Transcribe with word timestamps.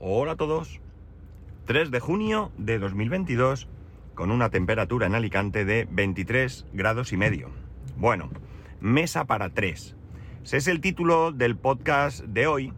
Hola 0.00 0.32
a 0.32 0.36
todos. 0.36 0.80
3 1.66 1.90
de 1.90 1.98
junio 1.98 2.52
de 2.56 2.78
2022 2.78 3.66
con 4.14 4.30
una 4.30 4.48
temperatura 4.48 5.08
en 5.08 5.16
Alicante 5.16 5.64
de 5.64 5.88
23 5.90 6.66
grados 6.72 7.12
y 7.12 7.16
medio. 7.16 7.50
Bueno, 7.96 8.30
mesa 8.80 9.24
para 9.24 9.50
tres. 9.50 9.96
Ese 10.44 10.58
es 10.58 10.68
el 10.68 10.80
título 10.80 11.32
del 11.32 11.56
podcast 11.56 12.20
de 12.20 12.46
hoy. 12.46 12.72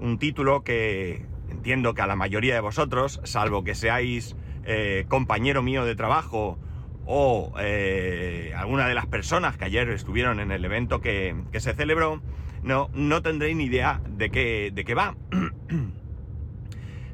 Un 0.00 0.18
título 0.18 0.64
que 0.64 1.24
entiendo 1.48 1.94
que 1.94 2.02
a 2.02 2.08
la 2.08 2.16
mayoría 2.16 2.54
de 2.54 2.60
vosotros, 2.60 3.20
salvo 3.22 3.62
que 3.62 3.76
seáis 3.76 4.34
eh, 4.64 5.04
compañero 5.06 5.62
mío 5.62 5.84
de 5.84 5.94
trabajo 5.94 6.58
o 7.06 7.52
eh, 7.60 8.52
alguna 8.56 8.88
de 8.88 8.96
las 8.96 9.06
personas 9.06 9.56
que 9.56 9.66
ayer 9.66 9.88
estuvieron 9.90 10.40
en 10.40 10.50
el 10.50 10.64
evento 10.64 11.00
que, 11.00 11.36
se 11.52 11.72
celebró, 11.74 12.20
no, 12.64 12.90
no 12.94 13.22
tendréis 13.22 13.54
ni 13.54 13.66
idea 13.66 14.00
de 14.08 14.28
qué, 14.30 14.72
de 14.74 14.84
qué 14.84 14.94
va. 14.94 15.14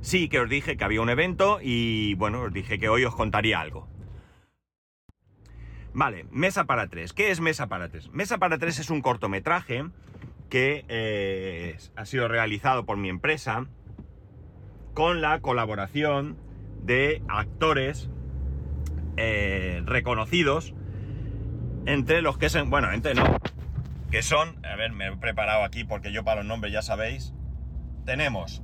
sí, 0.05 0.29
que 0.29 0.39
os 0.39 0.49
dije 0.49 0.77
que 0.77 0.85
había 0.85 1.01
un 1.01 1.11
evento 1.11 1.59
y 1.61 2.15
bueno, 2.15 2.43
os 2.43 2.53
dije 2.53 2.79
que 2.79 2.89
hoy 2.89 3.05
os 3.05 3.15
contaría 3.15 3.61
algo. 3.61 3.89
Vale, 5.93 6.27
Mesa 6.31 6.65
para 6.65 6.89
tres. 6.89 7.13
¿Qué 7.13 7.31
es 7.31 7.41
Mesa 7.41 7.69
para 7.69 7.89
tres? 7.89 8.11
Mesa 8.13 8.39
para 8.39 8.59
tres 8.59 8.79
es 8.79 8.91
un 8.91 9.01
cortometraje 9.01 9.85
que 10.51 10.85
eh, 10.89 11.77
ha 11.97 12.05
sido 12.05 12.29
realizado 12.29 12.85
por 12.85 12.97
mi 12.97 13.09
empresa 13.09 13.67
con 14.93 15.21
la 15.21 15.41
colaboración 15.41 16.37
de 16.83 17.23
actores 17.29 18.11
eh, 19.17 19.83
reconocidos 19.85 20.75
entre 21.87 22.23
los 22.23 22.39
que 22.39 22.49
son, 22.49 22.71
bueno, 22.71 22.93
entre 22.93 23.15
no, 23.15 23.39
que 24.11 24.23
son, 24.23 24.65
a 24.65 24.77
ver, 24.77 24.93
me 24.93 25.09
he 25.09 25.17
preparado 25.17 25.65
aquí 25.65 25.85
porque 25.85 26.13
yo 26.13 26.25
para 26.25 26.37
los 26.43 26.47
nombres 26.47 26.73
ya 26.73 26.83
sabéis, 26.83 27.35
tenemos, 28.05 28.63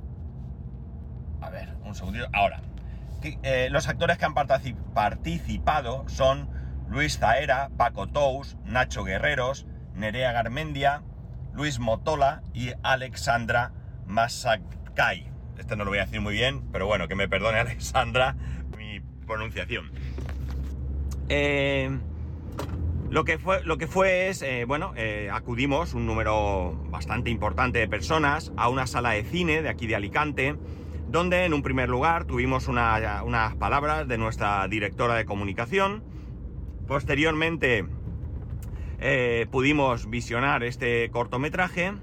a 1.41 1.49
ver, 1.49 1.69
un 1.83 1.95
segundito, 1.95 2.27
ahora, 2.33 2.61
eh, 3.23 3.67
los 3.71 3.87
actores 3.87 4.17
que 4.17 4.25
han 4.25 4.33
participado 4.33 6.07
son 6.07 6.49
Luis 6.87 7.19
Zaera, 7.19 7.69
Paco 7.77 8.07
Tous, 8.07 8.57
Nacho 8.65 9.03
Guerreros, 9.03 9.65
Nerea 9.95 10.31
Garmendia, 10.31 11.03
Luis 11.53 11.79
Motola 11.79 12.43
y 12.53 12.71
Alexandra 12.83 13.73
Masakai. 14.07 15.29
Este 15.57 15.75
no 15.75 15.83
lo 15.83 15.91
voy 15.91 15.99
a 15.99 16.05
decir 16.05 16.21
muy 16.21 16.33
bien, 16.33 16.63
pero 16.71 16.87
bueno, 16.87 17.07
que 17.07 17.15
me 17.15 17.27
perdone 17.27 17.59
Alexandra 17.59 18.35
mi 18.77 19.01
pronunciación. 19.25 19.91
Eh, 21.29 21.89
lo 23.09 23.25
que 23.25 23.37
fue, 23.37 23.63
lo 23.63 23.77
que 23.77 23.87
fue 23.87 24.29
es, 24.29 24.41
eh, 24.41 24.65
bueno, 24.65 24.93
acudimos 25.31 25.93
un 25.93 26.05
número 26.05 26.73
bastante 26.89 27.29
importante 27.29 27.79
de 27.79 27.87
personas 27.87 28.51
a 28.57 28.69
una 28.69 28.87
sala 28.87 29.11
de 29.11 29.23
cine 29.23 29.61
de 29.61 29.69
aquí 29.69 29.85
de 29.85 29.95
Alicante, 29.95 30.55
donde 31.11 31.45
en 31.45 31.53
un 31.53 31.61
primer 31.61 31.89
lugar 31.89 32.25
tuvimos 32.25 32.67
unas 32.67 33.55
palabras 33.55 34.07
de 34.07 34.17
nuestra 34.17 34.67
directora 34.67 35.15
de 35.15 35.25
comunicación. 35.25 36.03
Posteriormente 36.87 37.85
eh, 38.99 39.47
pudimos 39.51 40.09
visionar 40.09 40.63
este 40.63 41.09
cortometraje 41.11 41.93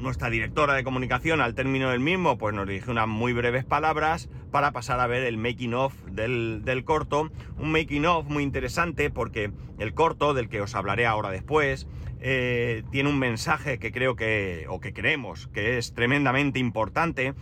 nuestra 0.00 0.30
directora 0.30 0.74
de 0.74 0.84
comunicación 0.84 1.40
al 1.40 1.54
término 1.54 1.90
del 1.90 2.00
mismo 2.00 2.38
pues 2.38 2.54
nos 2.54 2.66
dirigió 2.66 2.92
unas 2.92 3.08
muy 3.08 3.32
breves 3.32 3.64
palabras 3.64 4.28
para 4.50 4.72
pasar 4.72 5.00
a 5.00 5.06
ver 5.06 5.24
el 5.24 5.38
making 5.38 5.74
of 5.74 5.94
del, 6.10 6.82
corto. 6.84 7.30
Un 7.58 7.72
making 7.72 8.06
of 8.06 8.26
muy 8.26 8.42
interesante 8.42 9.10
porque 9.10 9.52
el 9.78 9.94
corto, 9.94 10.34
del 10.34 10.48
que 10.48 10.60
os 10.60 10.74
hablaré 10.74 11.06
ahora 11.06 11.30
después, 11.30 11.86
eh, 12.20 12.82
tiene 12.90 13.08
un 13.08 13.18
mensaje 13.18 13.78
que 13.78 13.92
creo 13.92 14.16
que, 14.16 14.66
o 14.68 14.80
que 14.80 14.92
creemos 14.92 15.48
que 15.48 15.78
es 15.78 15.94
tremendamente 15.94 16.58
importante. 16.58 17.34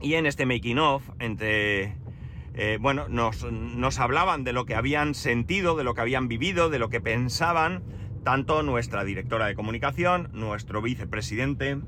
Y 0.00 0.14
en 0.14 0.26
este 0.26 0.46
making 0.46 0.78
of, 0.78 1.08
entre... 1.18 1.96
Eh, 2.56 2.78
bueno, 2.80 3.08
nos, 3.08 3.50
nos 3.50 3.98
hablaban 3.98 4.44
de 4.44 4.52
lo 4.52 4.64
que 4.64 4.76
habían 4.76 5.14
sentido, 5.14 5.76
de 5.76 5.82
lo 5.82 5.94
que 5.94 6.02
habían 6.02 6.28
vivido, 6.28 6.70
de 6.70 6.78
lo 6.78 6.88
que 6.88 7.00
pensaban 7.00 7.82
tanto 8.24 8.62
nuestra 8.62 9.04
directora 9.04 9.46
de 9.46 9.54
comunicación, 9.54 10.30
nuestro 10.32 10.80
vicepresidente 10.80 11.78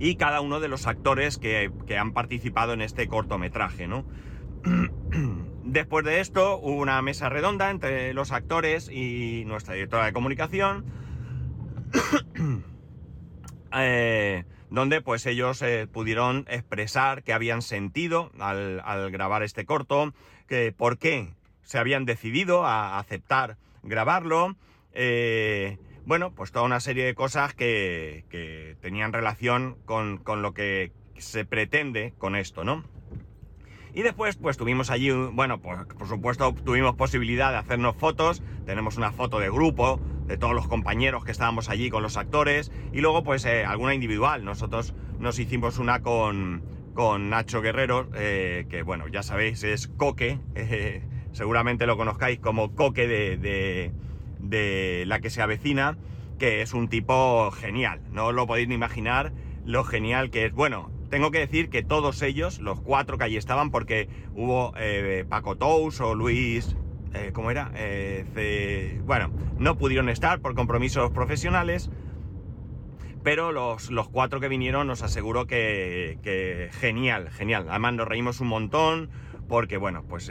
y 0.00 0.16
cada 0.16 0.40
uno 0.40 0.60
de 0.60 0.68
los 0.68 0.86
actores 0.86 1.36
que, 1.36 1.70
han 1.98 2.12
participado 2.12 2.72
en 2.72 2.80
este 2.80 3.06
cortometraje, 3.06 3.86
¿no? 3.86 4.04
Después 5.70 6.04
de 6.04 6.18
esto 6.18 6.58
hubo 6.58 6.80
una 6.80 7.00
mesa 7.00 7.28
redonda 7.28 7.70
entre 7.70 8.12
los 8.12 8.32
actores 8.32 8.90
y 8.90 9.44
nuestra 9.46 9.74
directora 9.74 10.06
de 10.06 10.12
comunicación, 10.12 10.84
eh, 13.78 14.42
donde 14.68 15.00
pues 15.00 15.24
ellos 15.26 15.62
eh, 15.62 15.86
pudieron 15.86 16.44
expresar 16.48 17.22
qué 17.22 17.32
habían 17.32 17.62
sentido 17.62 18.32
al, 18.40 18.82
al, 18.84 19.12
grabar 19.12 19.44
este 19.44 19.64
corto, 19.64 20.12
que 20.48 20.72
por 20.76 20.98
qué 20.98 21.34
se 21.62 21.78
habían 21.78 22.04
decidido 22.04 22.66
a 22.66 22.98
aceptar 22.98 23.56
grabarlo, 23.84 24.56
eh, 24.92 25.78
bueno, 26.04 26.34
pues 26.34 26.50
toda 26.50 26.64
una 26.64 26.80
serie 26.80 27.04
de 27.04 27.14
cosas 27.14 27.54
que, 27.54 28.76
tenían 28.80 29.12
relación 29.12 29.76
con, 29.84 30.20
lo 30.42 30.52
que 30.52 30.90
se 31.16 31.44
pretende 31.44 32.12
con 32.18 32.34
esto, 32.34 32.64
¿no? 32.64 32.82
Y 33.94 34.02
después, 34.02 34.36
pues 34.36 34.56
tuvimos 34.56 34.90
allí, 34.90 35.10
bueno, 35.10 35.60
pues 35.60 35.84
por 35.98 36.06
supuesto 36.08 36.54
tuvimos 36.64 36.94
posibilidad 36.94 37.50
de 37.50 37.58
hacernos 37.58 37.96
fotos, 37.96 38.42
tenemos 38.64 38.96
una 38.96 39.12
foto 39.12 39.38
de 39.38 39.50
grupo, 39.50 40.00
de 40.26 40.36
todos 40.36 40.54
los 40.54 40.68
compañeros 40.68 41.24
que 41.24 41.32
estábamos 41.32 41.68
allí 41.68 41.90
con 41.90 42.02
los 42.02 42.16
actores, 42.16 42.70
y 42.92 43.00
luego 43.00 43.24
pues 43.24 43.44
eh, 43.44 43.64
alguna 43.64 43.94
individual, 43.94 44.44
nosotros 44.44 44.94
nos 45.18 45.38
hicimos 45.38 45.78
una 45.78 46.02
con, 46.02 46.62
con 46.94 47.30
Nacho 47.30 47.60
Guerrero, 47.60 48.08
eh, 48.14 48.66
que 48.68 48.82
bueno, 48.82 49.08
ya 49.08 49.22
sabéis, 49.22 49.64
es 49.64 49.88
Coque, 49.88 50.38
seguramente 51.32 51.86
lo 51.86 51.96
conozcáis 51.96 52.38
como 52.38 52.74
Coque 52.74 53.08
de 53.08 53.92
de 54.42 55.04
la 55.06 55.20
que 55.20 55.30
se 55.30 55.42
avecina, 55.42 55.96
que 56.38 56.62
es 56.62 56.72
un 56.72 56.88
tipo 56.88 57.50
genial. 57.50 58.00
No 58.10 58.32
lo 58.32 58.46
podéis 58.46 58.68
ni 58.68 58.74
imaginar 58.74 59.32
lo 59.64 59.84
genial 59.84 60.30
que 60.30 60.46
es. 60.46 60.52
Bueno, 60.52 60.90
tengo 61.10 61.30
que 61.32 61.40
decir 61.40 61.68
que 61.68 61.82
todos 61.82 62.22
ellos, 62.22 62.60
los 62.60 62.80
cuatro 62.80 63.18
que 63.18 63.24
allí 63.24 63.36
estaban, 63.36 63.70
porque 63.70 64.08
hubo 64.34 64.72
eh, 64.76 65.24
Paco 65.28 65.56
Tous 65.56 66.00
o 66.00 66.14
Luis, 66.14 66.76
eh, 67.12 67.32
¿cómo 67.34 67.50
era? 67.50 67.72
Eh, 67.74 69.00
bueno, 69.04 69.30
no 69.58 69.76
pudieron 69.76 70.08
estar 70.08 70.40
por 70.40 70.54
compromisos 70.54 71.10
profesionales, 71.10 71.90
pero 73.24 73.52
los, 73.52 73.90
los 73.90 74.08
cuatro 74.08 74.40
que 74.40 74.48
vinieron 74.48 74.88
os 74.88 75.02
aseguro 75.02 75.46
que, 75.46 76.18
que, 76.22 76.70
genial, 76.72 77.28
genial. 77.30 77.66
Además 77.68 77.94
nos 77.94 78.08
reímos 78.08 78.40
un 78.40 78.48
montón, 78.48 79.10
porque 79.48 79.76
bueno, 79.76 80.04
pues 80.08 80.30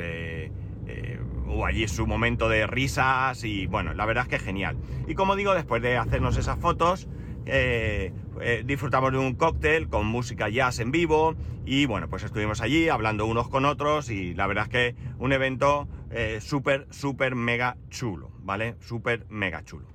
hubo 1.46 1.66
allí 1.66 1.88
su 1.88 2.08
momento 2.08 2.48
de 2.48 2.66
risas 2.66 3.44
y 3.44 3.68
bueno, 3.68 3.94
la 3.94 4.06
verdad 4.06 4.24
es 4.24 4.30
que 4.30 4.40
genial. 4.40 4.78
Y 5.08 5.14
como 5.14 5.36
digo, 5.36 5.54
después 5.54 5.82
de 5.82 5.98
hacernos 5.98 6.38
esas 6.38 6.58
fotos, 6.58 7.08
eh, 7.46 8.14
eh, 8.42 8.64
disfrutamos 8.66 9.12
de 9.12 9.18
un 9.18 9.36
cóctel 9.36 9.90
con 9.90 10.06
música 10.06 10.50
jazz 10.50 10.80
en 10.80 10.92
vivo 10.92 11.36
y 11.66 11.86
bueno, 11.86 12.10
pues 12.10 12.24
estuvimos 12.24 12.62
allí 12.62 12.90
hablando 12.90 13.26
unos 13.26 13.50
con 13.50 13.66
otros 13.66 14.10
y 14.10 14.34
la 14.34 14.48
verdad 14.48 14.66
es 14.66 14.70
que 14.70 14.96
un 15.18 15.34
evento 15.34 15.88
eh, 16.12 16.40
súper, 16.42 16.88
súper 16.90 17.36
mega 17.36 17.78
chulo, 17.90 18.32
¿vale? 18.40 18.76
Súper 18.80 19.26
mega 19.30 19.64
chulo. 19.64 19.88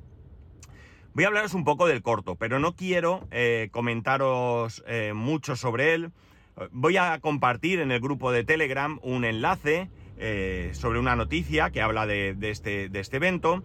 Voy 1.14 1.24
a 1.24 1.28
hablaros 1.28 1.54
un 1.54 1.64
poco 1.64 1.86
del 1.86 2.02
corto, 2.02 2.34
pero 2.34 2.58
no 2.58 2.74
quiero 2.74 3.28
comentaros 3.70 4.82
mucho 5.14 5.54
sobre 5.54 5.94
él. 5.94 6.10
Voy 6.72 6.96
a 6.96 7.20
compartir 7.20 7.78
en 7.78 7.92
el 7.92 8.00
grupo 8.00 8.32
de 8.32 8.42
Telegram 8.42 8.98
un 9.00 9.24
enlace 9.24 9.90
eh, 10.16 10.70
sobre 10.74 11.00
una 11.00 11.16
noticia 11.16 11.70
que 11.70 11.82
habla 11.82 12.06
de, 12.06 12.36
este, 12.42 12.88
de, 12.88 13.00
este, 13.00 13.16
evento. 13.16 13.64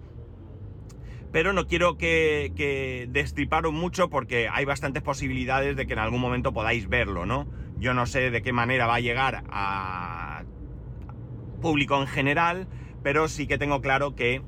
Pero 1.31 1.53
no 1.53 1.67
quiero 1.67 1.97
que, 1.97 2.53
que 2.55 3.07
destriparos 3.09 3.71
mucho 3.71 4.09
porque 4.09 4.49
hay 4.51 4.65
bastantes 4.65 5.03
posibilidades 5.03 5.75
de 5.75 5.85
que 5.85 5.93
en 5.93 5.99
algún 5.99 6.21
momento 6.21 6.53
podáis 6.53 6.89
verlo, 6.89 7.25
¿no? 7.25 7.47
Yo 7.77 7.93
no 7.93 8.05
sé 8.05 8.31
de 8.31 8.41
qué 8.41 8.51
manera 8.51 8.87
va 8.87 8.95
a 8.95 8.99
llegar 8.99 9.43
a 9.49 10.43
público 11.61 11.99
en 11.99 12.07
general, 12.07 12.67
pero 13.03 13.27
sí 13.27 13.47
que 13.47 13.57
tengo 13.57 13.81
claro 13.81 14.15
que 14.15 14.41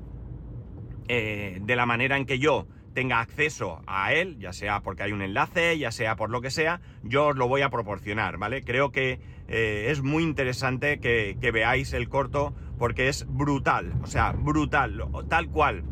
eh, 1.08 1.58
de 1.60 1.76
la 1.76 1.86
manera 1.86 2.16
en 2.16 2.26
que 2.26 2.38
yo 2.38 2.66
tenga 2.94 3.20
acceso 3.20 3.82
a 3.86 4.12
él, 4.12 4.38
ya 4.38 4.52
sea 4.52 4.80
porque 4.80 5.02
hay 5.02 5.12
un 5.12 5.22
enlace, 5.22 5.78
ya 5.78 5.90
sea 5.90 6.16
por 6.16 6.30
lo 6.30 6.40
que 6.40 6.50
sea, 6.50 6.80
yo 7.02 7.28
os 7.28 7.36
lo 7.36 7.48
voy 7.48 7.62
a 7.62 7.70
proporcionar, 7.70 8.38
¿vale? 8.38 8.62
Creo 8.62 8.92
que 8.92 9.18
eh, 9.48 9.86
es 9.88 10.02
muy 10.02 10.22
interesante 10.22 11.00
que, 11.00 11.50
veáis 11.52 11.92
el 11.92 12.08
corto 12.08 12.54
porque 12.78 13.08
es 13.08 13.26
brutal, 13.28 13.94
o 14.02 14.06
sea, 14.06 14.32
brutal, 14.32 15.04
tal 15.28 15.48
cual. 15.48 15.84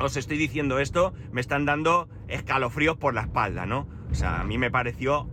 Os 0.00 0.16
estoy 0.16 0.38
diciendo 0.38 0.78
esto, 0.78 1.12
me 1.30 1.42
están 1.42 1.66
dando 1.66 2.08
escalofríos 2.26 2.96
por 2.96 3.12
la 3.12 3.20
espalda, 3.20 3.66
¿no? 3.66 3.86
O 4.10 4.14
sea, 4.14 4.40
a 4.40 4.44
mí 4.44 4.56
me 4.56 4.70
pareció, 4.70 5.28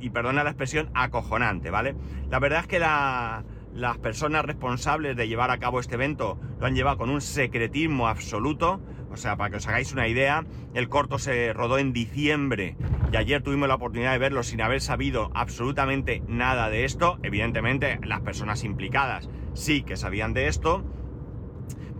y 0.00 0.08
perdona 0.08 0.42
la 0.42 0.50
expresión, 0.50 0.88
acojonante, 0.94 1.70
¿vale? 1.70 1.94
La 2.30 2.38
verdad 2.38 2.60
es 2.60 2.66
que 2.66 2.78
las 2.78 3.98
personas 3.98 4.46
responsables 4.46 5.16
de 5.16 5.28
llevar 5.28 5.50
a 5.50 5.58
cabo 5.58 5.80
este 5.80 5.96
evento 5.96 6.40
lo 6.58 6.66
han 6.66 6.74
llevado 6.74 6.96
con 6.96 7.10
un 7.10 7.20
secretismo 7.20 8.08
absoluto. 8.08 8.80
O 9.12 9.18
sea, 9.18 9.36
para 9.36 9.50
que 9.50 9.56
os 9.56 9.68
hagáis 9.68 9.92
una 9.92 10.08
idea, 10.08 10.46
el 10.72 10.88
corto 10.88 11.18
se 11.18 11.52
rodó 11.52 11.76
en 11.76 11.92
diciembre 11.92 12.76
y 13.12 13.16
ayer 13.16 13.42
tuvimos 13.42 13.68
la 13.68 13.74
oportunidad 13.74 14.12
de 14.12 14.18
verlo 14.18 14.42
sin 14.42 14.62
haber 14.62 14.80
sabido 14.80 15.30
absolutamente 15.34 16.22
nada 16.26 16.70
de 16.70 16.86
esto. 16.86 17.18
Evidentemente, 17.22 18.00
las 18.02 18.22
personas 18.22 18.64
implicadas 18.64 19.28
sí 19.52 19.82
que 19.82 19.96
sabían 19.96 20.32
de 20.32 20.48
esto, 20.48 20.84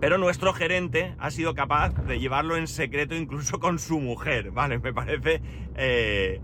pero 0.01 0.19
nuestro 0.19 0.53
gerente 0.53 1.15
ha 1.19 1.31
sido 1.31 1.55
capaz 1.55 1.95
de 2.05 2.19
llevarlo 2.19 2.57
en 2.57 2.67
secreto 2.67 3.15
incluso 3.15 3.59
con 3.61 3.79
su 3.79 4.01
mujer, 4.01 4.51
¿vale? 4.51 4.79
Me 4.79 4.93
parece 4.93 5.41
eh, 5.75 6.41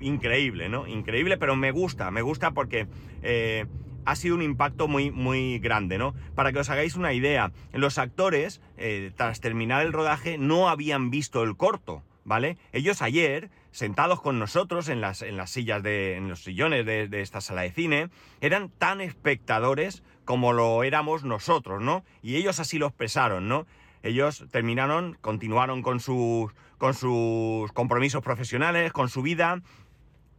increíble, 0.00 0.68
¿no? 0.68 0.86
Increíble, 0.86 1.36
pero 1.36 1.56
me 1.56 1.70
gusta, 1.70 2.10
me 2.10 2.22
gusta 2.22 2.52
porque 2.52 2.86
eh, 3.22 3.66
ha 4.04 4.16
sido 4.16 4.34
un 4.34 4.42
impacto 4.42 4.88
muy, 4.88 5.10
muy 5.10 5.58
grande, 5.58 5.98
¿no? 5.98 6.14
Para 6.34 6.52
que 6.52 6.60
os 6.60 6.70
hagáis 6.70 6.96
una 6.96 7.12
idea, 7.12 7.52
los 7.72 7.98
actores, 7.98 8.62
eh, 8.76 9.12
tras 9.16 9.40
terminar 9.40 9.84
el 9.84 9.92
rodaje, 9.92 10.38
no 10.38 10.68
habían 10.68 11.10
visto 11.10 11.42
el 11.42 11.56
corto, 11.56 12.02
¿vale? 12.24 12.56
Ellos 12.72 13.02
ayer, 13.02 13.50
sentados 13.72 14.22
con 14.22 14.38
nosotros 14.38 14.88
en 14.88 15.00
las, 15.00 15.22
en 15.22 15.36
las 15.36 15.50
sillas 15.50 15.82
de, 15.82 16.16
en 16.16 16.28
los 16.28 16.42
sillones 16.42 16.86
de, 16.86 17.08
de 17.08 17.20
esta 17.20 17.40
sala 17.40 17.62
de 17.62 17.72
cine, 17.72 18.08
eran 18.40 18.70
tan 18.70 19.00
espectadores 19.00 20.02
como 20.30 20.52
lo 20.52 20.84
éramos 20.84 21.24
nosotros, 21.24 21.82
¿no? 21.82 22.04
Y 22.22 22.36
ellos 22.36 22.60
así 22.60 22.78
lo 22.78 22.86
expresaron, 22.86 23.48
¿no? 23.48 23.66
Ellos 24.04 24.46
terminaron, 24.52 25.18
continuaron 25.20 25.82
con 25.82 25.98
sus, 25.98 26.52
con 26.78 26.94
sus 26.94 27.72
compromisos 27.72 28.22
profesionales, 28.22 28.92
con 28.92 29.08
su 29.08 29.22
vida, 29.22 29.60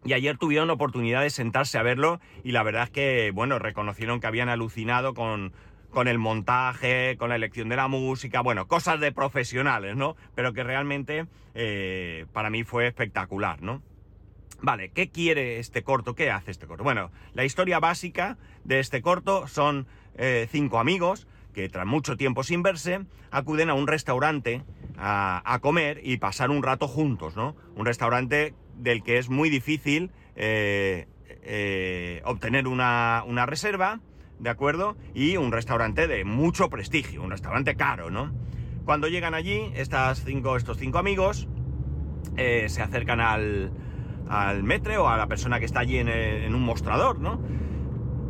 y 0.06 0.14
ayer 0.14 0.38
tuvieron 0.38 0.70
oportunidad 0.70 1.24
de 1.24 1.30
sentarse 1.30 1.78
a 1.78 1.84
verlo 1.84 2.22
y 2.42 2.54
la 2.54 2.64
verdad 2.64 2.84
es 2.84 2.90
que, 2.92 3.32
bueno, 3.34 3.60
reconocieron 3.60 4.22
que 4.22 4.28
habían 4.28 4.48
alucinado 4.48 5.14
con, 5.14 5.52
con 5.90 6.08
el 6.08 6.20
montaje, 6.20 7.18
con 7.18 7.28
la 7.28 7.36
elección 7.36 7.68
de 7.68 7.76
la 7.76 7.90
música, 7.90 8.40
bueno, 8.40 8.70
cosas 8.70 8.98
de 9.02 9.12
profesionales, 9.12 9.98
¿no? 9.98 10.16
Pero 10.36 10.54
que 10.54 10.64
realmente 10.64 11.26
eh, 11.54 12.28
para 12.32 12.50
mí 12.50 12.64
fue 12.64 12.88
espectacular, 12.88 13.62
¿no? 13.62 13.82
Vale, 14.62 14.90
¿qué 14.90 15.10
quiere 15.10 15.58
este 15.58 15.82
corto? 15.84 16.14
¿Qué 16.14 16.30
hace 16.30 16.52
este 16.52 16.68
corto? 16.68 16.84
Bueno, 16.84 17.12
la 17.34 17.44
historia 17.46 17.80
básica 17.80 18.38
de 18.64 18.80
este 18.80 19.02
corto 19.02 19.48
son 19.48 19.88
eh, 20.16 20.48
cinco 20.52 20.80
amigos 20.80 21.28
que 21.54 21.68
tras 21.68 21.88
mucho 21.88 22.16
tiempo 22.16 22.44
sin 22.44 22.62
verse 22.62 23.02
acuden 23.32 23.72
a 23.72 23.74
un 23.74 23.88
restaurante 23.88 24.64
a, 24.98 25.58
comer 25.64 26.00
y 26.04 26.18
pasar 26.18 26.52
un 26.52 26.62
rato 26.62 26.88
juntos, 26.88 27.36
¿no? 27.36 27.56
Un 27.76 27.88
restaurante 27.88 28.54
del 28.78 29.02
que 29.02 29.18
es 29.18 29.30
muy 29.30 29.50
difícil 29.50 30.12
eh, 30.36 31.08
eh, 31.42 32.22
obtener 32.24 32.68
una, 32.68 33.24
una, 33.26 33.48
reserva, 33.48 34.00
¿de 34.38 34.52
acuerdo? 34.52 34.96
Y 35.16 35.38
un 35.38 35.52
restaurante 35.52 36.08
de 36.08 36.24
mucho 36.24 36.70
prestigio, 36.70 37.24
un 37.24 37.32
restaurante 37.32 37.76
caro, 37.76 38.12
¿no? 38.12 38.32
Cuando 38.86 39.08
llegan 39.08 39.34
allí, 39.34 39.72
estas 39.76 40.24
cinco, 40.24 40.56
estos 40.56 40.78
cinco 40.78 41.00
amigos 41.00 41.48
se 42.36 42.82
acercan 42.82 43.20
al, 43.20 43.72
al 44.32 44.64
metre 44.64 44.98
o 44.98 45.10
a 45.10 45.18
la 45.18 45.28
persona 45.28 45.60
que 45.60 45.66
está 45.66 45.82
allí 45.82 45.98
en, 45.98 46.56
un 46.56 46.64
mostrador, 46.64 47.20
¿no? 47.20 47.42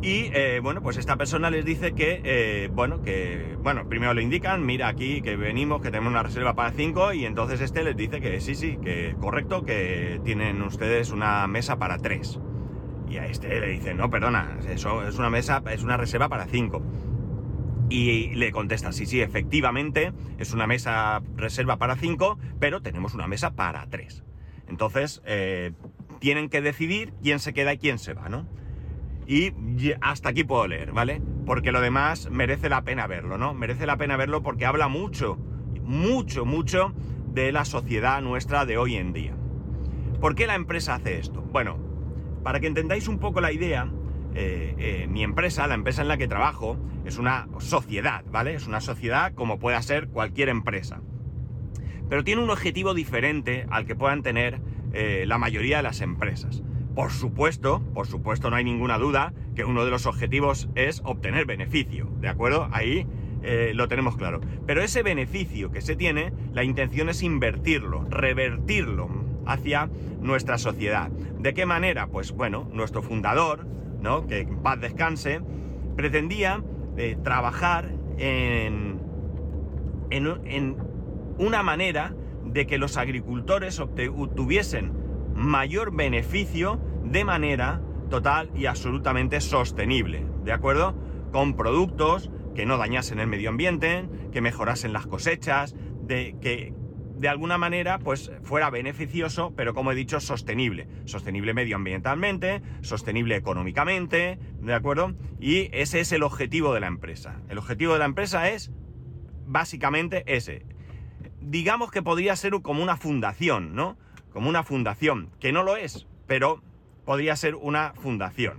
Y 0.02 0.30
eh, 0.34 0.58
bueno, 0.60 0.82
pues 0.82 0.96
esta 0.96 1.16
persona 1.16 1.48
les 1.48 1.64
dice 1.64 1.92
que, 1.92 2.20
eh, 2.24 2.68
bueno, 2.72 3.02
que, 3.02 3.56
bueno, 3.62 3.88
primero 3.88 4.12
le 4.12 4.22
indican, 4.22 4.66
mira 4.66 4.88
aquí 4.88 5.22
que 5.22 5.36
venimos, 5.36 5.80
que 5.80 5.92
tenemos 5.92 6.10
una 6.10 6.24
reserva 6.24 6.54
para 6.54 6.72
cinco, 6.72 7.12
y 7.12 7.24
entonces 7.24 7.60
este 7.60 7.84
les 7.84 7.96
dice 7.96 8.20
que 8.20 8.40
sí, 8.40 8.56
sí, 8.56 8.78
que 8.82 9.14
correcto, 9.20 9.64
que 9.64 10.20
tienen 10.24 10.60
ustedes 10.62 11.12
una 11.12 11.46
mesa 11.46 11.78
para 11.78 11.98
tres. 11.98 12.40
Y 13.08 13.18
a 13.18 13.26
este 13.26 13.60
le 13.60 13.68
dice, 13.68 13.94
no, 13.94 14.10
perdona, 14.10 14.58
eso 14.68 15.06
es 15.06 15.18
una 15.18 15.30
mesa, 15.30 15.62
es 15.70 15.84
una 15.84 15.96
reserva 15.96 16.28
para 16.28 16.46
cinco. 16.46 16.82
Y 17.88 18.34
le 18.34 18.50
contesta, 18.50 18.90
sí, 18.90 19.06
sí, 19.06 19.20
efectivamente, 19.20 20.12
es 20.38 20.52
una 20.52 20.66
mesa 20.66 21.22
reserva 21.36 21.76
para 21.76 21.94
cinco, 21.94 22.38
pero 22.58 22.82
tenemos 22.82 23.14
una 23.14 23.28
mesa 23.28 23.52
para 23.52 23.86
tres. 23.86 24.24
Entonces, 24.72 25.20
eh, 25.26 25.72
tienen 26.22 26.48
que 26.48 26.62
decidir 26.62 27.12
quién 27.20 27.40
se 27.40 27.52
queda 27.52 27.72
y 27.72 27.78
quién 27.78 27.98
se 27.98 28.14
va, 28.14 28.28
¿no? 28.28 28.46
Y 29.26 29.52
hasta 30.00 30.28
aquí 30.28 30.44
puedo 30.44 30.68
leer, 30.68 30.92
¿vale? 30.92 31.20
Porque 31.44 31.72
lo 31.72 31.80
demás 31.80 32.30
merece 32.30 32.68
la 32.68 32.82
pena 32.82 33.08
verlo, 33.08 33.38
¿no? 33.38 33.54
Merece 33.54 33.86
la 33.86 33.96
pena 33.96 34.16
verlo 34.16 34.40
porque 34.40 34.64
habla 34.64 34.86
mucho, 34.86 35.36
mucho, 35.82 36.44
mucho 36.44 36.94
de 37.34 37.50
la 37.50 37.64
sociedad 37.64 38.22
nuestra 38.22 38.64
de 38.66 38.78
hoy 38.78 38.94
en 38.94 39.12
día. 39.12 39.34
¿Por 40.20 40.36
qué 40.36 40.46
la 40.46 40.54
empresa 40.54 40.94
hace 40.94 41.18
esto? 41.18 41.42
Bueno, 41.42 41.76
para 42.44 42.60
que 42.60 42.68
entendáis 42.68 43.08
un 43.08 43.18
poco 43.18 43.40
la 43.40 43.50
idea, 43.50 43.90
eh, 44.36 44.76
eh, 44.78 45.06
mi 45.08 45.24
empresa, 45.24 45.66
la 45.66 45.74
empresa 45.74 46.02
en 46.02 46.08
la 46.08 46.18
que 46.18 46.28
trabajo, 46.28 46.78
es 47.04 47.18
una 47.18 47.48
sociedad, 47.58 48.22
¿vale? 48.30 48.54
Es 48.54 48.68
una 48.68 48.80
sociedad 48.80 49.34
como 49.34 49.58
pueda 49.58 49.82
ser 49.82 50.06
cualquier 50.06 50.50
empresa 50.50 51.00
pero 52.12 52.24
tiene 52.24 52.42
un 52.42 52.50
objetivo 52.50 52.92
diferente 52.92 53.64
al 53.70 53.86
que 53.86 53.96
puedan 53.96 54.22
tener 54.22 54.60
eh, 54.92 55.24
la 55.26 55.38
mayoría 55.38 55.78
de 55.78 55.82
las 55.82 56.00
empresas. 56.00 56.62
Por 56.94 57.10
supuesto, 57.10 57.82
por 57.94 58.06
supuesto 58.06 58.50
no 58.50 58.56
hay 58.56 58.64
ninguna 58.64 58.98
duda 58.98 59.32
que 59.54 59.64
uno 59.64 59.84
de 59.84 59.90
los 59.90 60.06
objetivos 60.06 60.68
es 60.74 61.00
obtener 61.04 61.46
beneficio, 61.46 62.10
¿de 62.20 62.28
acuerdo? 62.28 62.68
Ahí 62.70 63.06
eh, 63.42 63.72
lo 63.74 63.88
tenemos 63.88 64.16
claro. 64.16 64.40
Pero 64.66 64.82
ese 64.82 65.02
beneficio 65.02 65.70
que 65.70 65.80
se 65.80 65.96
tiene, 65.96 66.32
la 66.52 66.64
intención 66.64 67.08
es 67.08 67.22
invertirlo, 67.22 68.04
revertirlo 68.10 69.08
hacia 69.46 69.90
nuestra 70.20 70.58
sociedad. 70.58 71.10
¿De 71.10 71.54
qué 71.54 71.66
manera? 71.66 72.08
Pues 72.08 72.32
bueno, 72.32 72.68
nuestro 72.72 73.02
fundador, 73.02 73.66
¿no? 74.00 74.26
Que 74.26 74.40
en 74.40 74.58
paz 74.62 74.80
descanse, 74.80 75.40
pretendía 75.96 76.62
eh, 76.96 77.16
trabajar 77.24 77.90
en, 78.18 79.00
en, 80.10 80.26
en 80.44 80.76
una 81.38 81.62
manera 81.62 82.14
de 82.52 82.66
que 82.66 82.78
los 82.78 82.96
agricultores 82.96 83.78
obtuviesen 83.80 84.92
mayor 85.34 85.94
beneficio 85.94 86.80
de 87.04 87.24
manera 87.24 87.80
total 88.10 88.50
y 88.54 88.66
absolutamente 88.66 89.40
sostenible, 89.40 90.26
¿de 90.44 90.52
acuerdo? 90.52 90.94
Con 91.32 91.56
productos 91.56 92.30
que 92.54 92.66
no 92.66 92.76
dañasen 92.76 93.18
el 93.18 93.26
medio 93.26 93.48
ambiente, 93.48 94.06
que 94.32 94.42
mejorasen 94.42 94.92
las 94.92 95.06
cosechas, 95.06 95.74
de 96.02 96.36
que 96.40 96.74
de 97.16 97.28
alguna 97.28 97.56
manera 97.56 97.98
pues 97.98 98.32
fuera 98.42 98.68
beneficioso, 98.68 99.54
pero 99.56 99.74
como 99.74 99.92
he 99.92 99.94
dicho, 99.94 100.20
sostenible. 100.20 100.88
Sostenible 101.04 101.54
medioambientalmente, 101.54 102.62
sostenible 102.80 103.36
económicamente, 103.36 104.38
¿de 104.60 104.74
acuerdo? 104.74 105.14
Y 105.40 105.70
ese 105.72 106.00
es 106.00 106.12
el 106.12 106.24
objetivo 106.24 106.74
de 106.74 106.80
la 106.80 106.88
empresa. 106.88 107.40
El 107.48 107.58
objetivo 107.58 107.92
de 107.92 108.00
la 108.00 108.06
empresa 108.06 108.50
es 108.50 108.72
básicamente 109.46 110.24
ese, 110.26 110.66
digamos 111.44 111.90
que 111.90 112.02
podría 112.02 112.36
ser 112.36 112.52
como 112.62 112.82
una 112.82 112.96
fundación, 112.96 113.74
¿no? 113.74 113.96
Como 114.32 114.48
una 114.48 114.62
fundación, 114.62 115.28
que 115.40 115.52
no 115.52 115.62
lo 115.62 115.76
es, 115.76 116.06
pero 116.26 116.62
podría 117.04 117.36
ser 117.36 117.54
una 117.54 117.92
fundación. 117.94 118.58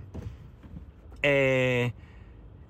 Eh, 1.22 1.92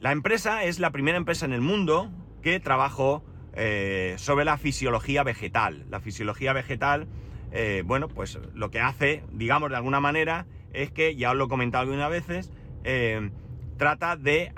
la 0.00 0.12
empresa 0.12 0.64
es 0.64 0.78
la 0.78 0.90
primera 0.90 1.16
empresa 1.16 1.44
en 1.44 1.52
el 1.52 1.60
mundo 1.60 2.10
que 2.42 2.60
trabajó 2.60 3.24
eh, 3.54 4.14
sobre 4.18 4.44
la 4.44 4.58
fisiología 4.58 5.22
vegetal. 5.22 5.84
La 5.90 6.00
fisiología 6.00 6.52
vegetal, 6.52 7.06
eh, 7.52 7.82
bueno, 7.84 8.08
pues 8.08 8.38
lo 8.54 8.70
que 8.70 8.80
hace, 8.80 9.22
digamos 9.32 9.70
de 9.70 9.76
alguna 9.76 10.00
manera, 10.00 10.46
es 10.72 10.90
que, 10.90 11.16
ya 11.16 11.30
os 11.30 11.36
lo 11.36 11.46
he 11.46 11.48
comentado 11.48 11.82
algunas 11.82 12.10
veces, 12.10 12.50
trata 13.78 14.16
de 14.16 14.52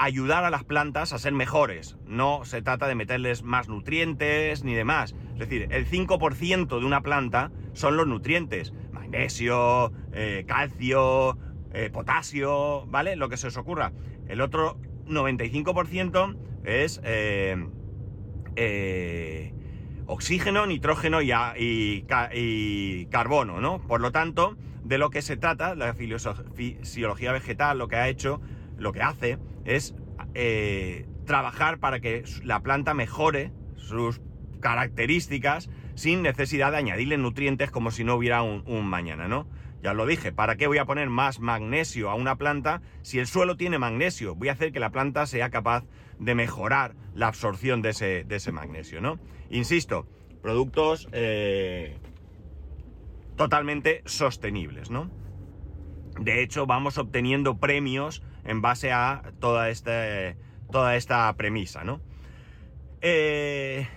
ayudar 0.00 0.44
a 0.44 0.50
las 0.50 0.64
plantas 0.64 1.12
a 1.12 1.18
ser 1.18 1.34
mejores. 1.34 1.96
No 2.06 2.46
se 2.46 2.62
trata 2.62 2.88
de 2.88 2.94
meterles 2.94 3.42
más 3.42 3.68
nutrientes 3.68 4.64
ni 4.64 4.74
demás. 4.74 5.14
Es 5.34 5.40
decir, 5.40 5.68
el 5.70 5.86
5% 5.86 6.80
de 6.80 6.86
una 6.86 7.02
planta 7.02 7.52
son 7.74 7.98
los 7.98 8.06
nutrientes. 8.06 8.72
Magnesio, 8.92 9.92
eh, 10.12 10.44
calcio, 10.48 11.36
eh, 11.74 11.90
potasio, 11.92 12.86
¿vale? 12.86 13.14
Lo 13.16 13.28
que 13.28 13.36
se 13.36 13.48
os 13.48 13.58
ocurra. 13.58 13.92
El 14.26 14.40
otro 14.40 14.78
95% 15.06 16.34
es 16.64 17.02
eh, 17.04 17.62
oxígeno, 20.06 20.64
nitrógeno 20.66 21.20
y, 21.20 21.30
y, 22.32 23.06
carbono, 23.06 23.60
¿no? 23.60 23.86
Por 23.86 24.00
lo 24.00 24.12
tanto, 24.12 24.56
de 24.82 24.96
lo 24.96 25.10
que 25.10 25.20
se 25.20 25.36
trata, 25.36 25.74
la 25.74 25.92
fisiología 25.92 27.32
vegetal 27.32 27.76
lo 27.76 27.88
que 27.88 27.96
ha 27.96 28.08
hecho, 28.08 28.40
lo 28.80 28.92
que 28.92 29.02
hace, 29.02 29.38
es 29.64 29.94
eh, 30.34 31.06
trabajar 31.26 31.78
para 31.78 32.00
que 32.00 32.24
la 32.42 32.60
planta 32.60 32.94
mejore 32.94 33.52
sus 33.76 34.20
características 34.60 35.70
sin 35.94 36.22
necesidad 36.22 36.72
de 36.72 36.78
añadirle 36.78 37.18
nutrientes 37.18 37.70
como 37.70 37.90
si 37.90 38.04
no 38.04 38.14
hubiera 38.14 38.42
un, 38.42 38.86
mañana, 38.86 39.28
¿no? 39.28 39.46
Ya 39.82 39.92
os 39.92 39.96
lo 39.96 40.06
dije, 40.06 40.30
¿para 40.32 40.56
qué 40.56 40.66
voy 40.66 40.78
a 40.78 40.84
poner 40.84 41.08
más 41.08 41.40
magnesio 41.40 42.10
a 42.10 42.14
una 42.14 42.36
planta 42.36 42.82
si 43.00 43.18
el 43.18 43.26
suelo 43.26 43.56
tiene 43.56 43.78
magnesio? 43.78 44.34
Voy 44.34 44.48
a 44.48 44.52
hacer 44.52 44.72
que 44.72 44.80
la 44.80 44.90
planta 44.90 45.26
sea 45.26 45.50
capaz 45.50 45.84
de 46.18 46.34
mejorar 46.34 46.94
la 47.14 47.28
absorción 47.28 47.80
de 47.80 47.90
ese, 47.90 48.52
magnesio, 48.52 49.00
¿no? 49.00 49.18
Insisto, 49.48 50.06
productos 50.42 51.08
eh, 51.12 51.96
totalmente 53.36 54.02
sostenibles, 54.04 54.90
¿no? 54.90 55.10
De 56.20 56.42
hecho, 56.42 56.66
vamos 56.66 56.98
obteniendo 56.98 57.56
premios 57.56 58.22
en 58.44 58.60
base 58.60 58.92
a 58.92 59.32
toda, 59.40 59.70
este, 59.70 60.36
esta 60.94 61.34
premisa, 61.34 61.82
¿no? 61.82 62.00
Eh, 63.00 63.88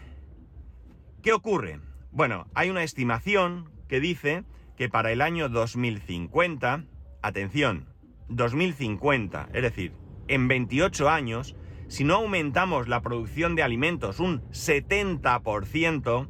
¿Qué 1.21 1.33
ocurre? 1.33 1.81
Bueno, 2.11 2.47
hay 2.53 2.69
una 2.69 2.83
estimación 2.83 3.69
que 3.89 3.99
dice 3.99 4.45
que 4.77 4.87
para 4.87 5.11
el 5.11 5.21
año 5.21 5.49
2050, 5.49 6.85
atención, 7.21 7.87
2050, 8.29 9.49
es 9.53 9.61
decir, 9.61 9.91
en 10.29 10.47
28 10.47 11.09
años, 11.09 11.57
si 11.89 12.05
no 12.05 12.15
aumentamos 12.15 12.87
la 12.87 13.01
producción 13.01 13.55
de 13.55 13.63
alimentos 13.63 14.21
un 14.21 14.41
70%, 14.51 16.29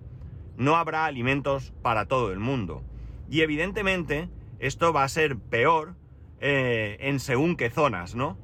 no 0.57 0.75
habrá 0.75 1.05
alimentos 1.05 1.71
para 1.83 2.07
todo 2.07 2.31
el 2.31 2.39
mundo. 2.39 2.83
Y 3.29 3.41
evidentemente 3.41 4.29
esto 4.63 4.93
va 4.93 5.03
a 5.03 5.09
ser 5.09 5.37
peor 5.37 5.95
eh, 6.39 6.95
en 7.01 7.19
según 7.19 7.57
qué 7.57 7.69
zonas, 7.69 8.15
¿no? 8.15 8.37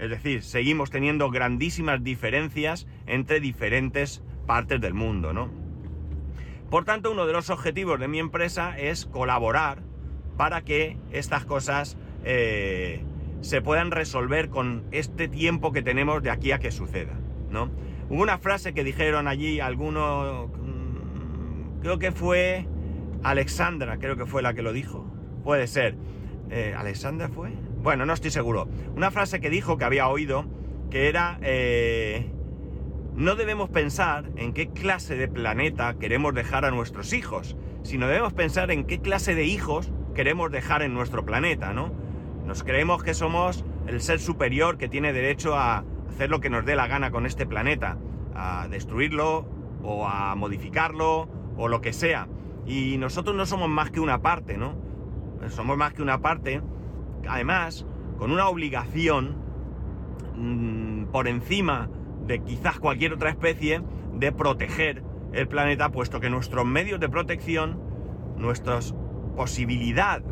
Es 0.00 0.10
decir, 0.10 0.42
seguimos 0.42 0.90
teniendo 0.90 1.30
grandísimas 1.30 2.02
diferencias 2.02 2.88
entre 3.06 3.38
diferentes 3.38 4.24
partes 4.46 4.80
del 4.80 4.94
mundo, 4.94 5.32
¿no? 5.32 5.48
Por 6.70 6.84
tanto, 6.84 7.12
uno 7.12 7.24
de 7.24 7.32
los 7.32 7.50
objetivos 7.50 8.00
de 8.00 8.08
mi 8.08 8.18
empresa 8.18 8.76
es 8.76 9.06
colaborar 9.06 9.82
para 10.36 10.62
que 10.62 10.96
estas 11.12 11.44
cosas 11.44 11.96
eh, 12.24 13.04
se 13.40 13.62
puedan 13.62 13.92
resolver 13.92 14.48
con 14.48 14.84
este 14.90 15.28
tiempo 15.28 15.70
que 15.70 15.82
tenemos 15.82 16.20
de 16.20 16.30
aquí 16.30 16.50
a 16.50 16.58
que 16.58 16.72
suceda, 16.72 17.14
¿no? 17.48 17.70
Hubo 18.08 18.22
una 18.22 18.38
frase 18.38 18.74
que 18.74 18.82
dijeron 18.82 19.28
allí 19.28 19.60
algunos, 19.60 20.48
mm, 20.48 21.80
creo 21.80 22.00
que 22.00 22.10
fue 22.10 22.66
Alexandra, 23.22 23.98
creo 23.98 24.16
que 24.16 24.26
fue 24.26 24.42
la 24.42 24.52
que 24.52 24.62
lo 24.62 24.72
dijo, 24.72 25.09
puede 25.42 25.66
ser. 25.66 25.96
Eh, 26.50 26.74
¿Alexandra 26.76 27.28
fue? 27.28 27.50
Bueno, 27.82 28.06
no 28.06 28.12
estoy 28.12 28.30
seguro. 28.30 28.68
Una 28.96 29.10
frase 29.10 29.40
que 29.40 29.50
dijo 29.50 29.78
que 29.78 29.84
había 29.84 30.08
oído 30.08 30.44
que 30.90 31.08
era... 31.08 31.38
Eh, 31.42 32.30
no 33.14 33.34
debemos 33.34 33.68
pensar 33.68 34.30
en 34.36 34.52
qué 34.52 34.70
clase 34.70 35.16
de 35.16 35.28
planeta 35.28 35.94
queremos 35.98 36.34
dejar 36.34 36.64
a 36.64 36.70
nuestros 36.70 37.12
hijos, 37.12 37.56
sino 37.82 38.06
debemos 38.06 38.32
pensar 38.32 38.70
en 38.70 38.84
qué 38.84 39.00
clase 39.00 39.34
de 39.34 39.44
hijos 39.44 39.92
queremos 40.14 40.50
dejar 40.50 40.82
en 40.82 40.94
nuestro 40.94 41.26
planeta, 41.26 41.72
¿no? 41.72 41.92
Nos 42.46 42.62
creemos 42.62 43.02
que 43.02 43.14
somos 43.14 43.64
el 43.86 44.00
ser 44.00 44.20
superior 44.20 44.78
que 44.78 44.88
tiene 44.88 45.12
derecho 45.12 45.54
a 45.54 45.84
hacer 46.08 46.30
lo 46.30 46.40
que 46.40 46.50
nos 46.50 46.64
dé 46.64 46.76
la 46.76 46.86
gana 46.86 47.10
con 47.10 47.26
este 47.26 47.46
planeta, 47.46 47.98
a 48.34 48.68
destruirlo 48.68 49.46
o 49.82 50.06
a 50.06 50.34
modificarlo 50.34 51.28
o 51.56 51.68
lo 51.68 51.80
que 51.80 51.92
sea. 51.92 52.28
Y 52.66 52.96
nosotros 52.98 53.36
no 53.36 53.46
somos 53.46 53.68
más 53.68 53.90
que 53.90 54.00
una 54.00 54.22
parte, 54.22 54.56
¿no? 54.56 54.89
Somos 55.48 55.76
más 55.76 55.92
que 55.92 56.02
una 56.02 56.20
parte, 56.20 56.60
además, 57.28 57.86
con 58.18 58.30
una 58.30 58.48
obligación 58.48 59.36
mmm, 60.36 61.04
por 61.06 61.28
encima 61.28 61.88
de 62.26 62.40
quizás 62.40 62.78
cualquier 62.78 63.14
otra 63.14 63.30
especie 63.30 63.82
de 64.14 64.32
proteger 64.32 65.02
el 65.32 65.48
planeta, 65.48 65.90
puesto 65.90 66.20
que 66.20 66.30
nuestros 66.30 66.66
medios 66.66 67.00
de 67.00 67.08
protección, 67.08 67.80
nuestra 68.36 68.78
posibilidad 69.36 70.22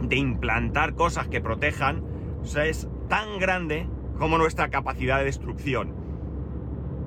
de 0.00 0.16
implantar 0.16 0.94
cosas 0.94 1.28
que 1.28 1.40
protejan 1.40 2.02
es 2.42 2.88
tan 3.08 3.38
grande 3.38 3.88
como 4.18 4.38
nuestra 4.38 4.68
capacidad 4.68 5.18
de 5.18 5.24
destrucción. 5.24 5.94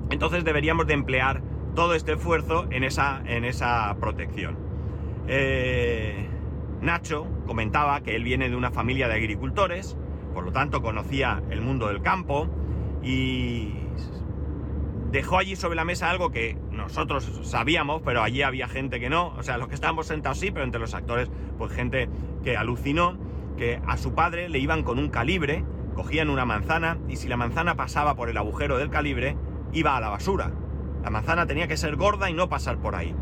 Entonces 0.10 0.44
deberíamos 0.44 0.88
de 0.88 0.94
emplear 0.94 1.42
todo 1.76 1.94
este 1.94 2.14
esfuerzo 2.14 2.68
en 2.72 2.84
esa, 2.84 3.22
en 3.26 3.46
esa 3.46 3.96
protección. 4.00 4.58
Eh, 5.28 6.28
Nacho 6.82 7.28
comentaba 7.46 8.02
que 8.02 8.16
él 8.16 8.24
viene 8.24 8.50
de 8.50 8.56
una 8.56 8.72
familia 8.72 9.08
de 9.08 9.16
agricultores, 9.16 9.98
por 10.34 10.46
lo 10.46 10.52
tanto 10.52 10.82
conocía 10.82 11.42
el 11.50 11.62
mundo 11.62 11.88
del 11.88 12.02
campo 12.02 12.48
y 13.04 13.74
dejó 15.12 15.40
allí 15.40 15.56
sobre 15.56 15.76
la 15.76 15.86
mesa 15.86 16.10
algo 16.10 16.32
que 16.32 16.58
nosotros 16.72 17.42
sabíamos, 17.44 18.02
pero 18.04 18.22
allí 18.22 18.42
había 18.44 18.68
gente 18.68 19.00
que 19.00 19.10
no. 19.10 19.30
O 19.38 19.44
sea, 19.44 19.58
los 19.58 19.68
que 19.68 19.76
estábamos 19.76 20.08
sentados 20.08 20.40
sí, 20.40 20.52
pero 20.52 20.66
entre 20.66 20.80
los 20.80 20.94
actores, 20.94 21.30
pues 21.58 21.72
gente 21.74 22.10
que 22.44 22.56
alucinó 22.56 23.18
que 23.58 23.82
a 23.86 23.98
su 23.98 24.14
padre 24.14 24.48
le 24.48 24.60
iban 24.60 24.84
con 24.84 25.00
un 25.00 25.10
calibre, 25.10 25.66
cogían 25.96 26.30
una 26.30 26.46
manzana 26.46 26.98
y 27.10 27.18
si 27.18 27.28
la 27.28 27.36
manzana 27.36 27.76
pasaba 27.76 28.16
por 28.16 28.30
el 28.30 28.38
agujero 28.38 28.78
del 28.78 28.90
calibre, 28.90 29.36
iba 29.74 29.98
a 29.98 30.02
la 30.02 30.10
basura. 30.10 30.52
La 31.04 31.10
manzana 31.10 31.46
tenía 31.46 31.68
que 31.68 31.78
ser 31.78 31.98
gorda 31.98 32.30
y 32.30 32.34
no 32.34 32.48
pasar 32.48 32.78
por 32.78 32.96
ahí. 32.96 33.14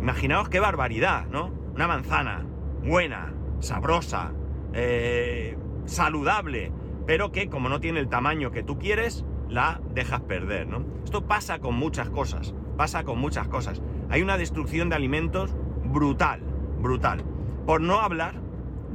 Imaginaos 0.00 0.48
qué 0.48 0.60
barbaridad, 0.60 1.26
¿no? 1.26 1.50
Una 1.74 1.88
manzana 1.88 2.46
buena, 2.84 3.32
sabrosa, 3.60 4.32
eh, 4.72 5.56
saludable, 5.84 6.72
pero 7.06 7.32
que 7.32 7.48
como 7.48 7.68
no 7.68 7.80
tiene 7.80 8.00
el 8.00 8.08
tamaño 8.08 8.50
que 8.50 8.62
tú 8.62 8.78
quieres, 8.78 9.24
la 9.48 9.80
dejas 9.94 10.20
perder, 10.22 10.66
¿no? 10.66 10.84
Esto 11.04 11.26
pasa 11.26 11.58
con 11.58 11.74
muchas 11.74 12.08
cosas, 12.10 12.54
pasa 12.76 13.04
con 13.04 13.18
muchas 13.18 13.48
cosas. 13.48 13.82
Hay 14.08 14.22
una 14.22 14.38
destrucción 14.38 14.88
de 14.88 14.96
alimentos 14.96 15.54
brutal, 15.84 16.40
brutal. 16.80 17.24
Por 17.66 17.80
no 17.80 18.00
hablar 18.00 18.34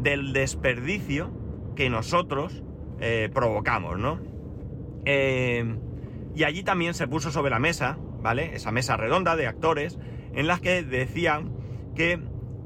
del 0.01 0.33
desperdicio 0.33 1.31
que 1.75 1.89
nosotros 1.89 2.63
eh, 2.99 3.29
provocamos, 3.33 3.99
¿no? 3.99 4.19
Eh, 5.05 5.77
y 6.35 6.43
allí 6.43 6.63
también 6.63 6.93
se 6.93 7.07
puso 7.07 7.31
sobre 7.31 7.51
la 7.51 7.59
mesa, 7.59 7.97
¿vale? 8.21 8.55
Esa 8.55 8.71
mesa 8.71 8.97
redonda 8.97 9.35
de 9.35 9.47
actores, 9.47 9.97
en 10.33 10.47
las 10.47 10.59
que 10.59 10.83
decían 10.83 11.51
que, 11.95 12.19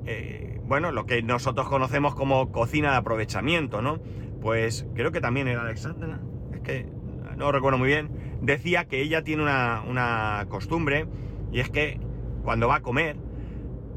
eh, 0.06 0.51
bueno, 0.72 0.94
lo 0.94 1.06
que 1.06 1.22
nosotros 1.22 1.68
conocemos 1.68 2.16
como 2.16 2.50
cocina 2.54 2.92
de 2.92 2.98
aprovechamiento, 3.00 3.82
¿no? 3.82 4.00
Pues 4.42 4.88
creo 4.96 5.12
que 5.12 5.20
también 5.20 5.50
era 5.50 5.64
Alexandra, 5.64 6.22
es 6.54 6.62
que 6.62 6.88
no 7.36 7.52
recuerdo 7.52 7.78
muy 7.78 7.90
bien, 7.90 8.10
decía 8.42 8.86
que 8.86 9.02
ella 9.02 9.22
tiene 9.22 9.44
una, 9.44 10.46
costumbre 10.48 11.08
y 11.52 11.60
es 11.60 11.70
que 11.70 12.00
cuando 12.44 12.70
va 12.70 12.76
a 12.76 12.82
comer, 12.82 13.18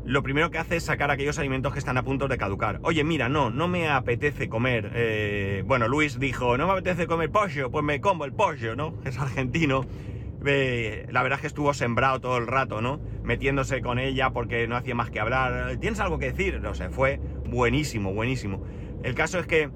lo 0.05 0.25
primero 0.25 0.51
que 0.51 0.59
hace 0.59 0.75
es 0.75 0.83
sacar 0.83 1.13
aquellos 1.13 1.39
alimentos 1.39 1.73
que 1.73 1.79
están 1.79 1.97
a 1.97 2.03
punto 2.03 2.27
de 2.27 2.39
caducar. 2.39 2.81
Oye, 2.83 3.05
mira, 3.05 3.29
no, 3.29 3.51
no 3.51 3.69
me 3.69 3.89
apetece 3.89 4.49
comer. 4.49 4.91
Eh, 4.97 5.63
bueno, 5.65 5.87
Luis 5.87 6.19
dijo, 6.19 6.59
no 6.59 6.67
me 6.67 6.73
apetece 6.73 7.07
comer 7.07 7.31
pollo, 7.31 7.71
pues 7.71 7.85
me 7.85 8.01
como 8.01 8.25
el 8.25 8.33
pollo, 8.33 8.75
¿no? 8.75 8.99
Es 9.05 9.17
argentino. 9.21 9.83
La 10.45 11.23
verdad 11.23 11.39
es 11.39 11.41
que 11.41 11.47
estuvo 11.47 11.73
sembrado 11.75 12.21
todo 12.21 12.37
el 12.39 12.47
rato, 12.47 12.81
¿no? 12.81 13.01
Metiéndose 13.23 13.81
con 13.81 13.99
ella 13.99 14.31
porque 14.31 14.67
no 14.69 14.77
hacía 14.77 14.95
más 14.95 15.11
que 15.11 15.21
hablar. 15.21 15.77
¿Tienes 15.79 16.01
algo 16.01 16.19
que 16.19 16.33
decir? 16.33 16.61
No 16.61 16.75
sé, 16.75 16.91
fue 16.91 17.21
buenísimo, 17.47 18.13
buenísimo. 18.13 18.63
El 19.03 19.15
caso 19.15 19.39
es 19.39 19.47
que, 19.47 19.71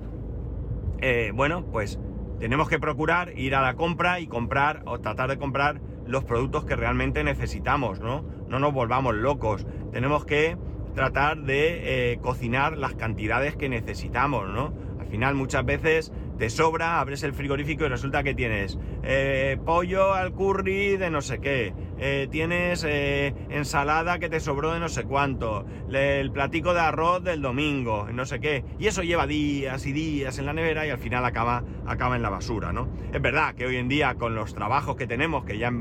eh, 1.00 1.32
bueno, 1.34 1.64
pues 1.70 1.98
tenemos 2.38 2.68
que 2.68 2.78
procurar 2.78 3.38
ir 3.38 3.54
a 3.54 3.62
la 3.62 3.74
compra 3.74 4.20
y 4.20 4.26
comprar 4.26 4.82
o 4.86 5.00
tratar 5.00 5.30
de 5.30 5.38
comprar 5.38 5.80
los 6.06 6.24
productos 6.24 6.64
que 6.64 6.76
realmente 6.76 7.24
necesitamos, 7.24 8.00
¿no? 8.00 8.24
No 8.48 8.58
nos 8.58 8.72
volvamos 8.72 9.14
locos. 9.14 9.66
Tenemos 9.92 10.24
que 10.24 10.56
tratar 10.94 11.42
de 11.42 12.12
eh, 12.12 12.18
cocinar 12.18 12.76
las 12.78 12.94
cantidades 12.94 13.56
que 13.56 13.68
necesitamos, 13.68 14.48
¿no? 14.48 14.72
Al 14.98 15.06
final 15.06 15.34
muchas 15.34 15.64
veces 15.64 16.12
te 16.38 16.50
sobra, 16.50 17.00
abres 17.00 17.22
el 17.24 17.34
frigorífico 17.34 17.84
y 17.84 17.88
resulta 17.88 18.22
que 18.22 18.34
tienes 18.34 18.78
eh, 19.02 19.58
pollo 19.64 20.14
al 20.14 20.32
curry 20.32 20.96
de 20.96 21.10
no 21.10 21.20
sé 21.20 21.40
qué, 21.40 21.74
eh, 21.98 22.28
tienes 22.30 22.84
eh, 22.88 23.34
ensalada 23.50 24.18
que 24.18 24.28
te 24.28 24.40
sobró 24.40 24.72
de 24.72 24.80
no 24.80 24.88
sé 24.88 25.04
cuánto, 25.04 25.66
el 25.90 26.30
platico 26.30 26.74
de 26.74 26.80
arroz 26.80 27.24
del 27.24 27.42
domingo, 27.42 28.08
no 28.12 28.24
sé 28.24 28.40
qué, 28.40 28.64
y 28.78 28.86
eso 28.86 29.02
lleva 29.02 29.26
días 29.26 29.84
y 29.86 29.92
días 29.92 30.38
en 30.38 30.46
la 30.46 30.52
nevera 30.52 30.86
y 30.86 30.90
al 30.90 30.98
final 30.98 31.24
acaba, 31.24 31.64
acaba 31.86 32.16
en 32.16 32.22
la 32.22 32.30
basura, 32.30 32.72
¿no? 32.72 32.88
Es 33.12 33.20
verdad 33.20 33.54
que 33.54 33.66
hoy 33.66 33.76
en 33.76 33.88
día 33.88 34.14
con 34.14 34.34
los 34.34 34.54
trabajos 34.54 34.96
que 34.96 35.06
tenemos, 35.06 35.44
que 35.44 35.58
ya 35.58 35.72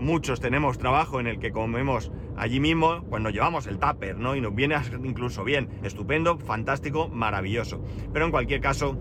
muchos 0.00 0.40
tenemos 0.40 0.78
trabajo 0.78 1.20
en 1.20 1.26
el 1.26 1.38
que 1.38 1.52
comemos 1.52 2.10
allí 2.36 2.58
mismo, 2.58 3.04
pues 3.08 3.22
nos 3.22 3.32
llevamos 3.32 3.66
el 3.66 3.78
tupper, 3.78 4.16
¿no? 4.16 4.34
Y 4.34 4.40
nos 4.40 4.54
viene 4.54 4.76
incluso 5.04 5.44
bien, 5.44 5.68
estupendo, 5.84 6.38
fantástico, 6.38 7.08
maravilloso. 7.08 7.84
Pero 8.12 8.24
en 8.24 8.30
cualquier 8.30 8.60
caso, 8.60 8.98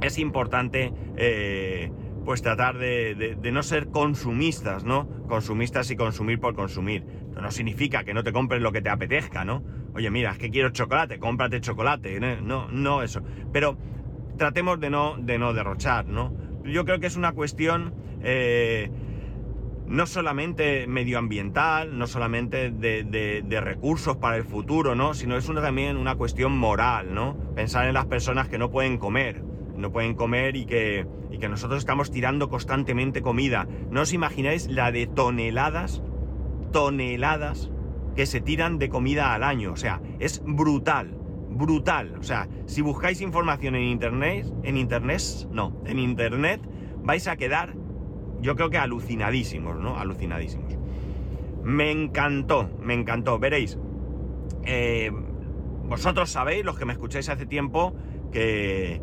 es 0.00 0.18
importante 0.18 0.92
eh, 1.16 1.90
pues 2.24 2.42
tratar 2.42 2.78
de, 2.78 3.38
no 3.52 3.62
ser 3.62 3.88
consumistas, 3.88 4.84
¿no? 4.84 5.08
Consumistas 5.28 5.90
y 5.90 5.96
consumir 5.96 6.40
por 6.40 6.54
consumir. 6.54 7.04
no 7.40 7.50
significa 7.50 8.04
que 8.04 8.14
no 8.14 8.22
te 8.22 8.32
compres 8.32 8.60
lo 8.60 8.72
que 8.72 8.82
te 8.82 8.90
apetezca, 8.90 9.44
¿no? 9.44 9.62
Oye, 9.94 10.10
mira, 10.10 10.32
es 10.32 10.38
que 10.38 10.50
quiero 10.50 10.70
chocolate, 10.70 11.18
cómprate 11.18 11.60
chocolate, 11.60 12.20
no, 12.20 12.68
no 12.68 13.02
eso. 13.02 13.22
Pero 13.52 13.78
tratemos 14.36 14.78
de 14.80 14.90
no, 14.90 15.16
de 15.18 15.38
no 15.38 15.52
derrochar, 15.52 16.06
¿no? 16.06 16.34
Yo 16.64 16.84
creo 16.84 17.00
que 17.00 17.06
es 17.06 17.16
una 17.16 17.32
cuestión 17.32 17.94
eh, 18.22 18.90
no 19.88 20.06
solamente 20.06 20.86
medioambiental, 20.86 21.98
no 21.98 22.06
solamente 22.06 22.70
de, 22.70 23.60
recursos 23.62 24.18
para 24.18 24.36
el 24.36 24.44
futuro, 24.44 24.94
¿no? 24.94 25.14
Sino 25.14 25.36
es 25.36 25.48
una, 25.48 25.62
también 25.62 25.96
una 25.96 26.14
cuestión 26.16 26.56
moral, 26.56 27.14
¿no? 27.14 27.36
Pensar 27.54 27.86
en 27.86 27.94
las 27.94 28.06
personas 28.06 28.48
que 28.48 28.58
no 28.58 28.70
pueden 28.70 28.98
comer, 28.98 29.42
no 29.78 29.92
pueden 29.92 30.14
comer 30.14 30.56
y 30.56 30.66
que, 30.66 31.06
y 31.30 31.38
que 31.38 31.48
nosotros 31.48 31.78
estamos 31.78 32.10
tirando 32.10 32.48
constantemente 32.48 33.22
comida. 33.22 33.68
No 33.90 34.02
os 34.02 34.12
imagináis 34.12 34.68
la 34.68 34.92
de 34.92 35.06
toneladas, 35.06 36.02
toneladas 36.72 37.70
que 38.16 38.26
se 38.26 38.40
tiran 38.40 38.78
de 38.78 38.88
comida 38.88 39.34
al 39.34 39.44
año. 39.44 39.72
O 39.72 39.76
sea, 39.76 40.00
es 40.18 40.42
brutal, 40.44 41.16
brutal. 41.50 42.16
O 42.18 42.22
sea, 42.22 42.48
si 42.66 42.82
buscáis 42.82 43.20
información 43.20 43.76
en 43.76 43.84
internet, 43.84 44.46
en 44.64 44.76
internet, 44.76 45.22
no, 45.50 45.80
en 45.86 45.98
internet 45.98 46.60
vais 47.02 47.28
a 47.28 47.36
quedar, 47.36 47.74
yo 48.40 48.56
creo 48.56 48.70
que 48.70 48.78
alucinadísimos, 48.78 49.78
¿no? 49.78 49.98
Alucinadísimos. 49.98 50.76
Me 51.62 51.90
encantó, 51.90 52.70
me 52.82 52.94
encantó. 52.94 53.38
Veréis, 53.38 53.78
eh, 54.64 55.10
vosotros 55.84 56.30
sabéis, 56.30 56.64
los 56.64 56.78
que 56.78 56.84
me 56.84 56.92
escucháis 56.92 57.28
hace 57.28 57.46
tiempo, 57.46 57.94
que, 58.32 59.00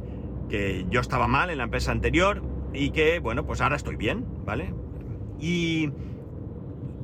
que 0.50 0.86
yo 0.90 1.02
estaba 1.02 1.28
mal 1.28 1.50
en 1.50 1.58
la 1.58 1.64
empresa 1.64 1.92
anterior 1.92 2.44
y 2.74 2.92
que, 2.92 3.20
bueno, 3.20 3.46
pues 3.46 3.62
ahora 3.62 3.76
estoy 3.76 3.96
bien, 3.96 4.26
¿vale? 4.46 4.74
Y 5.40 5.92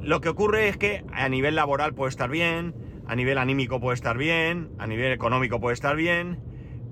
lo 0.02 0.22
que 0.22 0.30
ocurre 0.30 0.68
es 0.68 0.78
que 0.78 1.04
a 1.14 1.30
nivel 1.30 1.56
laboral 1.56 1.94
puede 1.94 2.10
estar 2.10 2.30
bien, 2.30 2.76
a 3.08 3.16
nivel 3.16 3.38
anímico 3.38 3.80
puede 3.80 3.96
estar 3.96 4.18
bien, 4.18 4.72
a 4.80 4.88
nivel 4.88 5.12
económico 5.12 5.60
puede 5.60 5.74
estar 5.74 5.96
bien, 5.96 6.40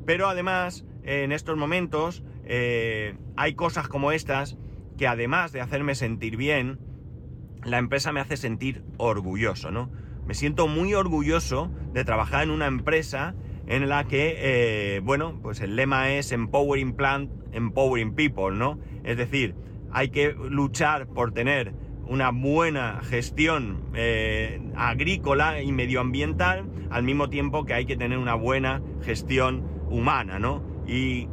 pero 0.05 0.27
además 0.27 0.85
en 1.03 1.31
estos 1.31 1.57
momentos 1.57 2.23
eh, 2.45 3.17
hay 3.35 3.53
cosas 3.53 3.87
como 3.87 4.11
estas 4.11 4.57
que 4.97 5.07
además 5.07 5.51
de 5.51 5.61
hacerme 5.61 5.95
sentir 5.95 6.35
bien, 6.35 6.79
la 7.63 7.77
empresa 7.77 8.11
me 8.11 8.19
hace 8.19 8.37
sentir 8.37 8.83
orgulloso, 8.97 9.71
¿no? 9.71 9.89
Me 10.25 10.33
siento 10.33 10.67
muy 10.67 10.93
orgulloso 10.93 11.71
de 11.93 12.05
trabajar 12.05 12.43
en 12.43 12.51
una 12.51 12.67
empresa 12.67 13.33
en 13.69 13.87
la 13.87 14.03
que, 14.05 14.35
eh, 14.39 14.99
bueno, 15.01 15.39
pues 15.41 15.61
el 15.61 15.75
lema 15.75 16.11
es 16.11 16.31
Empowering 16.31 16.93
Plant, 16.93 17.31
Empowering 17.53 18.15
People, 18.15 18.55
¿no? 18.55 18.79
Es 19.03 19.15
decir, 19.15 19.55
hay 19.91 20.09
que 20.09 20.33
luchar 20.33 21.07
por 21.07 21.31
tener 21.31 21.73
una 22.07 22.31
buena 22.31 23.01
gestión 23.03 23.83
eh, 23.93 24.59
agrícola 24.75 25.61
y 25.61 25.71
medioambiental, 25.71 26.65
al 26.89 27.03
mismo 27.03 27.29
tiempo 27.29 27.65
que 27.65 27.75
hay 27.75 27.85
que 27.85 27.95
tener 27.95 28.17
una 28.17 28.33
buena 28.33 28.81
gestión 29.03 29.63
humana, 29.87 30.39
¿no? 30.39 30.63
Y 30.87 31.27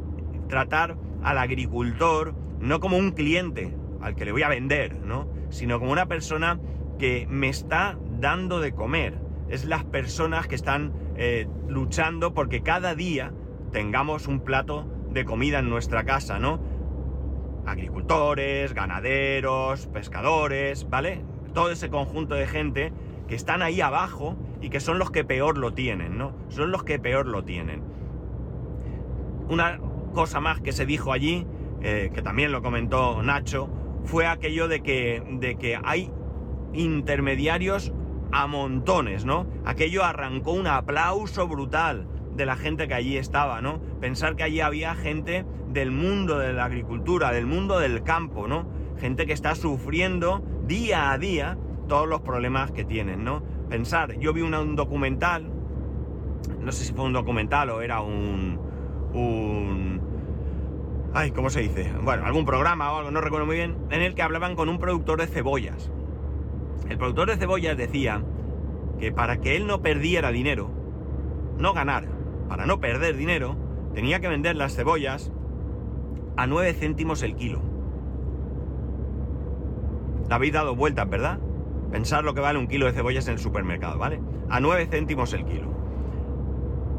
tratar 0.47 0.95
al 1.23 1.39
agricultor 1.39 2.35
no 2.59 2.79
como 2.79 2.97
un 2.97 3.11
cliente 3.11 3.75
al 3.99 4.15
que 4.15 4.25
le 4.25 4.31
voy 4.31 4.43
a 4.43 4.49
vender, 4.49 4.95
¿no? 5.03 5.27
Sino 5.49 5.79
como 5.79 5.91
una 5.91 6.05
persona 6.05 6.59
que 6.99 7.25
me 7.27 7.49
está 7.49 7.97
dando 8.19 8.59
de 8.59 8.73
comer. 8.73 9.17
Es 9.49 9.65
las 9.65 9.83
personas 9.85 10.45
que 10.45 10.55
están 10.55 10.93
eh, 11.17 11.47
luchando 11.67 12.33
porque 12.33 12.61
cada 12.61 12.95
día 12.95 13.33
tengamos 13.71 14.27
un 14.27 14.41
plato 14.41 14.85
de 15.11 15.25
comida 15.25 15.59
en 15.59 15.69
nuestra 15.69 16.03
casa, 16.03 16.39
¿no? 16.39 16.59
Agricultores, 17.65 18.73
ganaderos, 18.73 19.87
pescadores, 19.87 20.87
¿vale? 20.89 21.23
Todo 21.53 21.71
ese 21.71 21.89
conjunto 21.89 22.35
de 22.35 22.47
gente 22.47 22.93
que 23.27 23.35
están 23.35 23.61
ahí 23.61 23.81
abajo 23.81 24.37
y 24.61 24.69
que 24.69 24.79
son 24.79 24.99
los 24.99 25.11
que 25.11 25.23
peor 25.23 25.57
lo 25.57 25.73
tienen, 25.73 26.17
¿no? 26.17 26.33
Son 26.49 26.71
los 26.71 26.83
que 26.83 26.99
peor 26.99 27.27
lo 27.27 27.43
tienen. 27.43 27.83
Una 29.49 29.79
cosa 30.13 30.39
más 30.39 30.61
que 30.61 30.71
se 30.71 30.85
dijo 30.85 31.11
allí, 31.11 31.45
eh, 31.81 32.11
que 32.13 32.21
también 32.21 32.51
lo 32.51 32.61
comentó 32.61 33.21
Nacho, 33.23 33.69
fue 34.03 34.27
aquello 34.27 34.67
de 34.67 34.81
que, 34.81 35.23
de 35.39 35.55
que 35.57 35.79
hay 35.83 36.11
intermediarios 36.73 37.93
a 38.31 38.47
montones, 38.47 39.25
¿no? 39.25 39.47
Aquello 39.65 40.03
arrancó 40.03 40.51
un 40.53 40.67
aplauso 40.67 41.47
brutal 41.47 42.07
de 42.35 42.45
la 42.45 42.55
gente 42.55 42.87
que 42.87 42.93
allí 42.93 43.17
estaba, 43.17 43.61
¿no? 43.61 43.79
Pensar 43.99 44.35
que 44.35 44.43
allí 44.43 44.61
había 44.61 44.95
gente 44.95 45.45
del 45.69 45.91
mundo 45.91 46.37
de 46.37 46.53
la 46.53 46.65
agricultura, 46.65 47.31
del 47.31 47.45
mundo 47.45 47.79
del 47.79 48.03
campo, 48.03 48.47
¿no? 48.47 48.67
Gente 48.99 49.25
que 49.25 49.33
está 49.33 49.55
sufriendo 49.55 50.43
día 50.65 51.11
a 51.11 51.17
día 51.17 51.57
todos 51.87 52.07
los 52.07 52.21
problemas 52.21 52.71
que 52.71 52.83
tienen, 52.83 53.23
¿no? 53.23 53.43
Pensar, 53.69 54.17
yo 54.19 54.33
vi 54.33 54.41
un 54.41 54.75
documental, 54.75 55.49
no 56.59 56.71
sé 56.71 56.85
si 56.85 56.93
fue 56.93 57.05
un 57.05 57.13
documental 57.13 57.69
o 57.69 57.81
era 57.81 58.01
un, 58.01 58.59
un... 59.13 60.01
Ay, 61.13 61.31
¿cómo 61.31 61.49
se 61.49 61.61
dice? 61.61 61.91
Bueno, 62.03 62.25
algún 62.25 62.45
programa 62.45 62.91
o 62.93 62.97
algo, 62.97 63.11
no 63.11 63.21
recuerdo 63.21 63.45
muy 63.45 63.55
bien, 63.55 63.77
en 63.89 64.01
el 64.01 64.13
que 64.13 64.21
hablaban 64.21 64.55
con 64.55 64.69
un 64.69 64.77
productor 64.77 65.19
de 65.19 65.27
cebollas. 65.27 65.91
El 66.89 66.97
productor 66.97 67.29
de 67.29 67.37
cebollas 67.37 67.77
decía 67.77 68.23
que 68.99 69.11
para 69.11 69.37
que 69.37 69.55
él 69.55 69.67
no 69.67 69.81
perdiera 69.81 70.31
dinero, 70.31 70.69
no 71.57 71.73
ganar, 71.73 72.07
para 72.47 72.65
no 72.65 72.79
perder 72.79 73.17
dinero, 73.17 73.55
tenía 73.93 74.19
que 74.19 74.27
vender 74.27 74.55
las 74.55 74.75
cebollas 74.75 75.31
a 76.37 76.47
9 76.47 76.73
céntimos 76.73 77.23
el 77.23 77.35
kilo. 77.35 77.61
La 80.29 80.35
habéis 80.35 80.53
dado 80.53 80.75
vueltas, 80.75 81.09
¿verdad? 81.09 81.39
Pensar 81.91 82.23
lo 82.23 82.33
que 82.33 82.41
vale 82.41 82.59
un 82.59 82.67
kilo 82.67 82.85
de 82.85 82.91
cebollas 82.91 83.27
en 83.27 83.33
el 83.33 83.39
supermercado, 83.39 83.97
¿vale? 83.97 84.21
A 84.49 84.59
9 84.59 84.87
céntimos 84.87 85.33
el 85.33 85.45
kilo. 85.45 85.67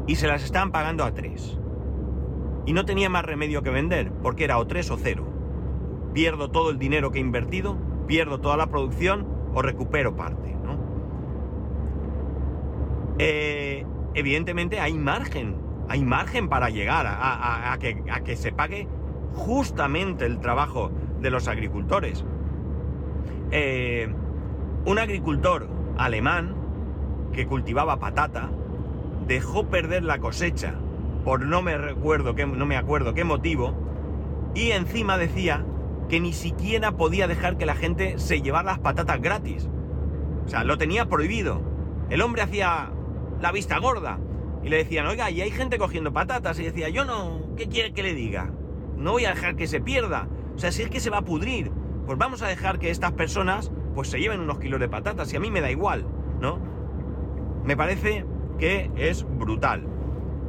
Y 0.07 0.15
se 0.15 0.27
las 0.27 0.43
estaban 0.43 0.71
pagando 0.71 1.03
a 1.03 1.13
3. 1.13 1.59
Y 2.65 2.73
no 2.73 2.85
tenía 2.85 3.09
más 3.09 3.25
remedio 3.25 3.63
que 3.63 3.69
vender, 3.69 4.11
porque 4.21 4.43
era 4.43 4.57
o 4.57 4.67
3 4.67 4.91
o 4.91 4.97
0. 4.97 5.23
Pierdo 6.13 6.51
todo 6.51 6.69
el 6.71 6.79
dinero 6.79 7.11
que 7.11 7.19
he 7.19 7.21
invertido, 7.21 7.77
pierdo 8.07 8.39
toda 8.41 8.57
la 8.57 8.67
producción 8.67 9.38
o 9.53 9.61
recupero 9.61 10.15
parte, 10.15 10.55
¿no? 10.63 10.77
Eh, 13.17 13.85
evidentemente 14.13 14.79
hay 14.79 14.93
margen, 14.93 15.55
hay 15.87 16.03
margen 16.03 16.49
para 16.49 16.69
llegar 16.69 17.05
a, 17.07 17.77
que, 17.79 18.35
se 18.35 18.51
pague 18.51 18.87
justamente 19.33 20.25
el 20.25 20.39
trabajo 20.39 20.91
de 21.21 21.31
los 21.31 21.47
agricultores. 21.47 22.25
Eh, 23.51 24.13
un 24.85 24.99
agricultor 24.99 25.67
alemán 25.97 26.55
que 27.33 27.45
cultivaba 27.45 27.99
patata 27.99 28.49
dejó 29.27 29.67
perder 29.67 30.03
la 30.03 30.19
cosecha 30.19 30.75
por 31.23 31.45
no 31.45 31.61
me 31.61 31.77
recuerdo 31.77 32.35
qué, 32.35 32.45
no 32.45 32.65
me 32.65 32.77
acuerdo 32.77 33.13
qué 33.13 33.23
motivo 33.23 33.73
y 34.55 34.71
encima 34.71 35.17
decía 35.17 35.65
que 36.09 36.19
ni 36.19 36.33
siquiera 36.33 36.93
podía 36.93 37.27
dejar 37.27 37.57
que 37.57 37.65
la 37.65 37.75
gente 37.75 38.17
se 38.17 38.41
llevara 38.41 38.71
las 38.71 38.79
patatas 38.79 39.21
gratis. 39.21 39.69
O 40.45 40.49
sea, 40.49 40.63
lo 40.63 40.77
tenía 40.77 41.05
prohibido. 41.05 41.61
El 42.09 42.21
hombre 42.21 42.41
hacía 42.41 42.91
la 43.39 43.51
vista 43.51 43.77
gorda 43.77 44.19
y 44.63 44.69
le 44.69 44.77
decían, 44.77 45.05
oiga, 45.05 45.29
y 45.29 45.41
hay 45.41 45.51
gente 45.51 45.77
cogiendo 45.77 46.11
patatas. 46.11 46.59
Y 46.59 46.63
decía, 46.63 46.89
yo 46.89 47.05
no, 47.05 47.55
¿qué 47.55 47.67
quiere 47.67 47.93
que 47.93 48.03
le 48.03 48.15
diga? 48.15 48.51
No 48.97 49.11
voy 49.11 49.25
a 49.25 49.29
dejar 49.29 49.55
que 49.55 49.67
se 49.67 49.79
pierda. 49.79 50.27
O 50.55 50.57
sea, 50.57 50.71
si 50.71 50.81
es 50.81 50.89
que 50.89 50.99
se 50.99 51.11
va 51.11 51.19
a 51.19 51.25
pudrir, 51.25 51.71
pues 52.05 52.17
vamos 52.17 52.41
a 52.41 52.47
dejar 52.47 52.79
que 52.79 52.89
estas 52.89 53.11
personas 53.11 53.71
pues 53.93 54.09
se 54.09 54.19
lleven 54.19 54.39
unos 54.39 54.59
kilos 54.59 54.79
de 54.79 54.89
patatas 54.89 55.31
y 55.31 55.35
a 55.35 55.39
mí 55.39 55.51
me 55.51 55.61
da 55.61 55.69
igual, 55.69 56.07
¿no? 56.41 56.59
Me 57.63 57.77
parece 57.77 58.25
que 58.57 58.89
es 58.95 59.23
brutal. 59.23 59.87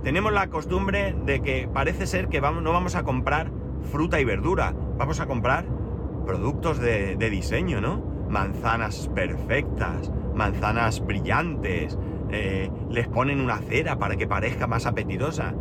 Tenemos 0.03 0.33
la 0.33 0.49
costumbre 0.49 1.15
de 1.27 1.43
que 1.43 1.69
parece 1.73 2.07
ser 2.07 2.29
que 2.29 2.41
vamos, 2.41 2.63
no 2.63 2.73
vamos 2.73 2.95
a 2.95 3.03
comprar 3.03 3.53
fruta 3.93 4.21
y 4.21 4.25
verdura, 4.25 4.75
vamos 5.01 5.19
a 5.19 5.27
comprar 5.27 5.65
productos 6.27 6.79
de, 6.79 7.17
diseño, 7.31 7.81
¿no? 7.81 8.05
Manzanas 8.29 9.09
perfectas, 9.15 10.13
manzanas 10.35 11.01
brillantes, 11.01 11.99
eh, 12.31 12.71
les 12.91 13.09
ponen 13.09 13.41
una 13.41 13.57
cera 13.61 13.99
para 13.99 14.17
que 14.17 14.29
parezca 14.29 14.67
más 14.67 14.85
apetitosa. 14.85 15.55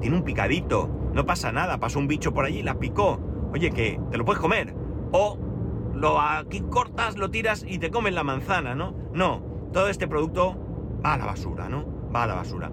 Tiene 0.00 0.16
un 0.16 0.22
picadito, 0.22 0.88
no 1.12 1.26
pasa 1.26 1.50
nada, 1.50 1.80
pasó 1.80 1.98
un 1.98 2.06
bicho 2.06 2.32
por 2.32 2.44
allí, 2.44 2.62
la 2.62 2.78
picó. 2.78 3.18
Oye, 3.52 3.72
que 3.72 4.00
te 4.12 4.16
lo 4.16 4.24
puedes 4.24 4.40
comer. 4.40 4.72
O 5.10 5.36
lo 5.94 6.20
aquí 6.20 6.60
cortas, 6.60 7.18
lo 7.18 7.32
tiras 7.32 7.64
y 7.66 7.78
te 7.78 7.90
comen 7.90 8.14
la 8.14 8.22
manzana, 8.22 8.76
¿no? 8.76 8.94
No, 9.12 9.42
todo 9.72 9.88
este 9.88 10.06
producto 10.06 10.56
va 11.04 11.14
a 11.14 11.18
la 11.18 11.26
basura, 11.26 11.68
¿no? 11.68 11.84
Va 12.14 12.22
a 12.22 12.26
la 12.28 12.34
basura. 12.36 12.70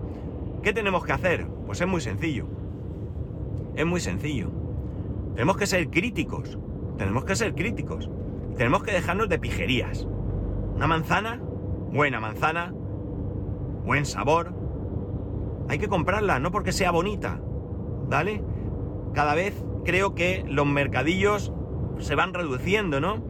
¿Qué 0.62 0.72
tenemos 0.72 1.04
que 1.04 1.14
hacer? 1.14 1.48
Pues 1.66 1.82
es 1.82 1.88
muy 1.88 2.00
sencillo. 2.00 2.46
Es 3.76 3.88
muy 3.88 4.00
sencillo. 4.00 4.65
Tenemos 5.36 5.58
que 5.58 5.68
ser 5.68 5.90
críticos. 5.90 6.58
Tenemos 6.98 7.26
que 7.26 7.36
ser 7.36 7.54
críticos. 7.56 8.10
Tenemos 8.58 8.84
que 8.84 8.94
dejarnos 8.94 9.28
de 9.28 9.38
pijerías. 9.38 10.08
Una 10.76 10.88
manzana, 10.88 11.42
buena 11.92 12.22
manzana, 12.22 12.74
buen 13.86 14.06
sabor. 14.06 14.54
Hay 15.68 15.78
que 15.78 15.90
comprarla, 15.90 16.40
no 16.40 16.52
porque 16.52 16.72
sea 16.72 16.92
bonita. 16.92 17.42
¿Vale? 18.08 18.44
Cada 19.14 19.36
vez 19.36 19.62
creo 19.84 20.16
que 20.16 20.46
los 20.48 20.66
mercadillos 20.66 21.52
se 22.00 22.16
van 22.16 22.34
reduciendo, 22.34 23.02
¿no? 23.02 23.22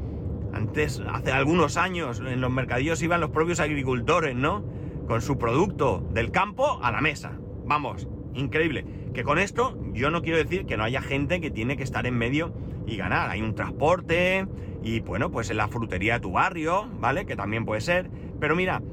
Antes, 0.54 1.02
hace 1.12 1.32
algunos 1.32 1.76
años, 1.76 2.20
en 2.20 2.40
los 2.40 2.52
mercadillos 2.52 3.02
iban 3.02 3.20
los 3.20 3.32
propios 3.32 3.60
agricultores, 3.60 4.36
¿no? 4.36 4.64
Con 5.08 5.22
su 5.22 5.38
producto 5.38 6.08
del 6.12 6.32
campo 6.32 6.80
a 6.84 6.92
la 6.92 7.02
mesa. 7.02 7.34
Vamos, 7.66 8.08
increíble. 8.34 8.86
Que 9.14 9.24
con 9.24 9.40
esto 9.40 9.78
yo 9.96 10.12
no 10.12 10.22
quiero 10.22 10.38
decir 10.38 10.66
que 10.66 10.78
no 10.78 10.84
haya 10.84 11.02
gente 11.02 11.42
que 11.42 11.50
tiene 11.50 11.78
que 11.78 11.84
estar 11.84 12.06
en 12.06 12.18
medio 12.18 12.54
y 12.86 12.98
ganar. 12.98 13.30
Hay 13.30 13.42
un 13.42 13.56
transporte 13.56 14.46
y 14.84 15.00
bueno, 15.00 15.32
pues 15.32 15.50
en 15.50 15.58
la 15.58 15.68
frutería 15.68 16.16
de 16.16 16.20
tu 16.20 16.34
barrio, 16.34 16.88
¿vale? 17.00 17.26
Que 17.26 17.36
también 17.36 17.66
puede 17.66 17.82
ser. 17.82 18.12
Pero 18.40 18.56
mira, 18.56 18.84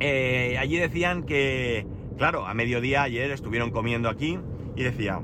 eh, 0.00 0.56
allí 0.58 0.76
decían 0.76 1.22
que, 1.22 1.86
claro, 2.18 2.46
a 2.46 2.54
mediodía 2.54 3.02
ayer 3.02 3.30
estuvieron 3.30 3.70
comiendo 3.70 4.08
aquí 4.08 4.38
y 4.74 4.82
decía, 4.82 5.22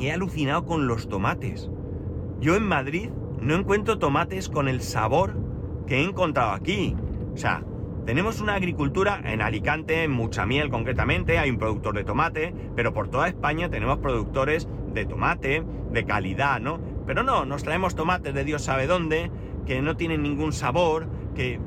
he 0.00 0.12
alucinado 0.12 0.66
con 0.66 0.86
los 0.86 1.08
tomates. 1.08 1.70
Yo 2.40 2.56
en 2.56 2.64
Madrid 2.64 3.10
no 3.40 3.54
encuentro 3.54 3.98
tomates 3.98 4.48
con 4.48 4.68
el 4.68 4.80
sabor 4.80 5.34
que 5.86 5.96
he 5.96 6.04
encontrado 6.04 6.50
aquí. 6.50 6.96
O 7.32 7.36
sea, 7.36 7.64
tenemos 8.06 8.40
una 8.40 8.54
agricultura 8.54 9.20
en 9.24 9.40
Alicante, 9.40 10.04
en 10.04 10.10
Muchamiel 10.10 10.70
concretamente, 10.70 11.38
hay 11.38 11.50
un 11.50 11.58
productor 11.58 11.94
de 11.94 12.04
tomate, 12.04 12.54
pero 12.76 12.92
por 12.92 13.08
toda 13.08 13.28
España 13.28 13.70
tenemos 13.70 13.98
productores 13.98 14.68
de 14.92 15.06
tomate 15.06 15.64
de 15.90 16.04
calidad, 16.04 16.60
¿no? 16.60 16.80
Pero 17.06 17.22
no, 17.22 17.44
nos 17.44 17.62
traemos 17.62 17.94
tomates 17.94 18.34
de 18.34 18.44
Dios 18.44 18.62
sabe 18.62 18.86
dónde, 18.86 19.30
que 19.66 19.80
no 19.80 19.96
tienen 19.96 20.22
ningún 20.22 20.52
sabor, 20.52 21.08
que 21.34 21.60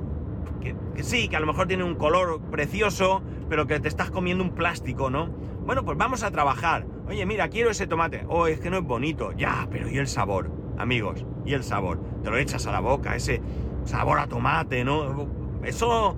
que, 0.62 0.76
que 0.95 1.04
sí, 1.04 1.28
que 1.28 1.36
a 1.36 1.39
lo 1.39 1.47
mejor 1.47 1.67
tiene 1.67 1.84
un 1.84 1.95
color 1.95 2.41
precioso, 2.50 3.21
pero 3.50 3.67
que 3.67 3.80
te 3.80 3.88
estás 3.88 4.12
comiendo 4.12 4.43
un 4.43 4.52
plástico, 4.52 5.10
¿no? 5.10 5.28
Bueno, 5.65 5.84
pues 5.84 5.97
vamos 5.97 6.23
a 6.23 6.32
trabajar. 6.32 6.86
Oye, 7.08 7.26
mira, 7.26 7.50
quiero 7.50 7.69
ese 7.69 7.88
tomate. 7.88 8.26
Oh, 8.28 8.47
es 8.47 8.60
que 8.60 8.69
no 8.69 8.78
es 8.78 8.84
bonito. 8.84 9.34
Ya, 9.34 9.67
pero 9.69 9.89
¿y 9.89 9.97
el 9.97 10.08
sabor? 10.08 10.50
Amigos, 10.78 11.26
¿y 11.45 11.54
el 11.54 11.63
sabor? 11.63 12.00
Te 12.23 12.30
lo 12.30 12.38
echas 12.38 12.67
a 12.67 12.71
la 12.71 12.80
boca, 12.80 13.15
ese 13.15 13.41
sabor 13.84 14.19
a 14.19 14.28
tomate, 14.28 14.84
¿no? 14.84 15.28
Eso 15.63 16.15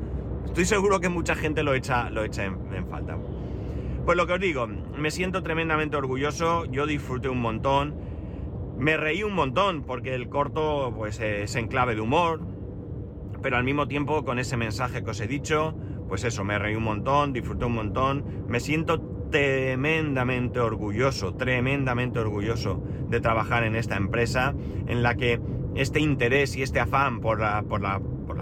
estoy 0.50 0.66
seguro 0.66 1.00
que 1.00 1.10
mucha 1.10 1.36
gente 1.36 1.64
lo 1.64 1.74
echa, 1.74 2.10
lo 2.10 2.24
echa 2.24 2.46
en, 2.46 2.88
falta. 2.90 3.18
Pues 4.06 4.18
lo 4.18 4.28
que 4.28 4.34
os 4.34 4.40
digo, 4.40 4.68
me 4.68 5.12
siento 5.12 5.44
tremendamente 5.44 5.96
orgulloso, 5.96 6.66
yo 6.66 6.86
disfruté 6.86 7.30
un 7.30 7.42
montón, 7.42 7.96
me 8.78 8.98
reí 8.98 9.24
un 9.24 9.34
montón 9.34 9.84
porque 9.84 10.16
el 10.16 10.30
corto 10.30 10.94
pues 10.96 11.20
es 11.20 11.56
en 11.56 11.68
clave 11.68 11.96
de 11.96 12.02
humor, 12.02 12.42
pero 13.42 13.58
al 13.58 13.64
mismo 13.64 13.88
tiempo 13.88 14.26
con 14.26 14.40
ese 14.40 14.58
mensaje 14.58 15.04
que 15.04 15.12
os 15.12 15.20
he 15.22 15.28
dicho, 15.28 15.76
pues 16.08 16.24
eso, 16.24 16.44
me 16.44 16.58
reí 16.58 16.76
un 16.76 16.84
montón, 16.84 17.34
disfruté 17.34 17.66
un 17.66 17.76
montón, 17.76 18.46
me 18.48 18.60
siento 18.60 19.00
tremendamente 19.30 20.60
orgulloso, 20.60 21.36
tremendamente 21.36 22.20
orgulloso 22.20 22.84
de 23.10 23.22
trabajar 23.22 23.64
en 23.64 23.76
esta 23.76 23.96
empresa 23.96 24.56
en 24.88 25.04
la 25.04 25.16
que 25.16 25.40
este 25.76 26.00
interés 26.00 26.56
y 26.56 26.64
este 26.64 26.80
afán 26.80 27.20
por, 27.20 27.40
por, 27.68 27.82
las 27.82 28.02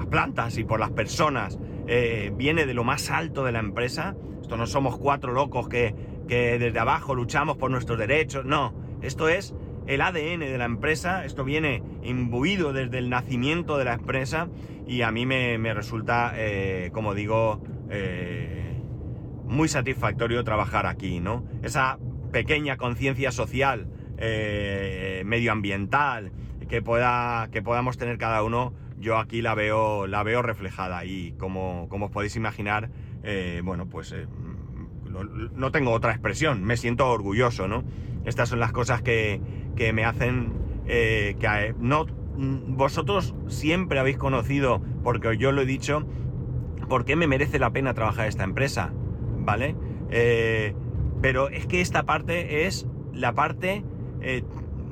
plantas 0.09 0.57
y 0.57 0.63
por 0.63 0.79
las 0.79 0.91
personas 0.91 1.59
eh, 1.87 2.31
viene 2.35 2.65
de 2.65 2.73
lo 2.73 2.83
más 2.83 3.09
alto 3.09 3.43
de 3.43 3.51
la 3.51 3.59
empresa. 3.59 4.15
Esto 4.41 4.57
no 4.57 4.67
somos 4.67 4.97
cuatro 4.97 5.33
locos 5.33 5.67
que, 5.69 5.95
que 6.27 6.59
desde 6.59 6.79
abajo 6.79 7.15
luchamos 7.15 7.57
por 7.57 7.71
nuestros 7.71 7.97
derechos, 7.97 8.45
no, 8.45 8.73
esto 9.01 9.29
es 9.29 9.55
el 9.87 10.01
ADN 10.01 10.39
de 10.39 10.57
la 10.57 10.65
empresa, 10.65 11.23
esto 11.25 11.43
viene 11.43 11.81
imbuido 12.03 12.73
desde 12.73 12.97
el 12.97 13.09
nacimiento 13.09 13.77
de 13.77 13.85
la 13.85 13.93
empresa 13.93 14.49
y 14.85 15.01
a 15.01 15.11
mí 15.11 15.25
me, 15.25 15.73
resulta, 15.73 16.33
eh, 16.35 16.89
como 16.93 17.13
digo, 17.13 17.61
eh, 17.89 18.81
muy 19.45 19.69
satisfactorio 19.69 20.43
trabajar 20.43 20.85
aquí, 20.85 21.21
¿no? 21.21 21.45
Esa 21.63 21.99
pequeña 22.31 22.75
conciencia 22.75 23.31
social, 23.31 23.87
medioambiental, 25.25 26.31
que, 26.67 26.81
pueda, 26.81 27.49
que 27.51 27.61
podamos 27.61 27.97
tener 27.97 28.17
cada 28.17 28.43
uno, 28.43 28.73
yo 29.07 29.17
aquí 29.17 29.41
la 29.41 29.55
veo, 29.55 30.07
la 30.07 30.23
veo 30.23 30.41
reflejada 30.41 31.05
y 31.05 31.33
como, 31.39 31.87
como 31.89 32.07
os 32.07 32.11
podéis 32.11 32.35
imaginar, 32.35 32.89
bueno, 33.63 33.87
pues 33.89 34.13
no, 35.55 35.71
tengo 35.71 35.91
otra 35.91 36.11
expresión, 36.11 36.63
me 36.63 36.77
siento 36.77 37.09
orgulloso, 37.09 37.67
¿no? 37.67 37.83
Estas 38.25 38.49
son 38.49 38.59
las 38.59 38.71
cosas 38.71 39.01
que, 39.01 39.41
que 39.75 39.93
me 39.93 40.05
hacen 40.05 40.53
que 40.85 41.75
no 41.79 42.05
vosotros 42.37 43.33
siempre 43.47 43.99
habéis 43.99 44.17
conocido, 44.17 44.81
porque 45.03 45.37
yo 45.37 45.51
lo 45.51 45.61
he 45.61 45.65
dicho, 45.65 46.05
por 46.87 47.05
qué 47.05 47.15
me 47.15 47.27
merece 47.27 47.59
la 47.59 47.71
pena 47.71 47.93
trabajar 47.93 48.27
esta 48.27 48.43
empresa, 48.43 48.93
¿vale? 49.39 49.75
Eh, 50.09 50.75
pero 51.21 51.49
es 51.49 51.65
que 51.65 51.81
esta 51.81 52.03
parte 52.03 52.67
es 52.67 52.87
la 53.13 53.33
parte, 53.33 53.83
eh, 54.21 54.43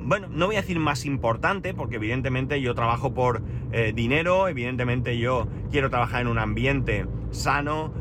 bueno, 0.06 0.28
no 0.30 0.46
voy 0.46 0.56
a 0.56 0.60
decir 0.60 0.78
más 0.78 1.04
importante, 1.04 1.74
porque 1.74 1.96
evidentemente 1.96 2.60
yo 2.60 2.74
trabajo 2.74 3.12
por 3.12 3.42
eh, 3.72 3.92
dinero, 3.94 4.48
evidentemente 4.48 5.18
yo 5.18 5.48
quiero 5.70 5.90
trabajar 5.90 6.22
en 6.22 6.28
un 6.28 6.38
ambiente 6.38 7.06
sano, 7.30 7.92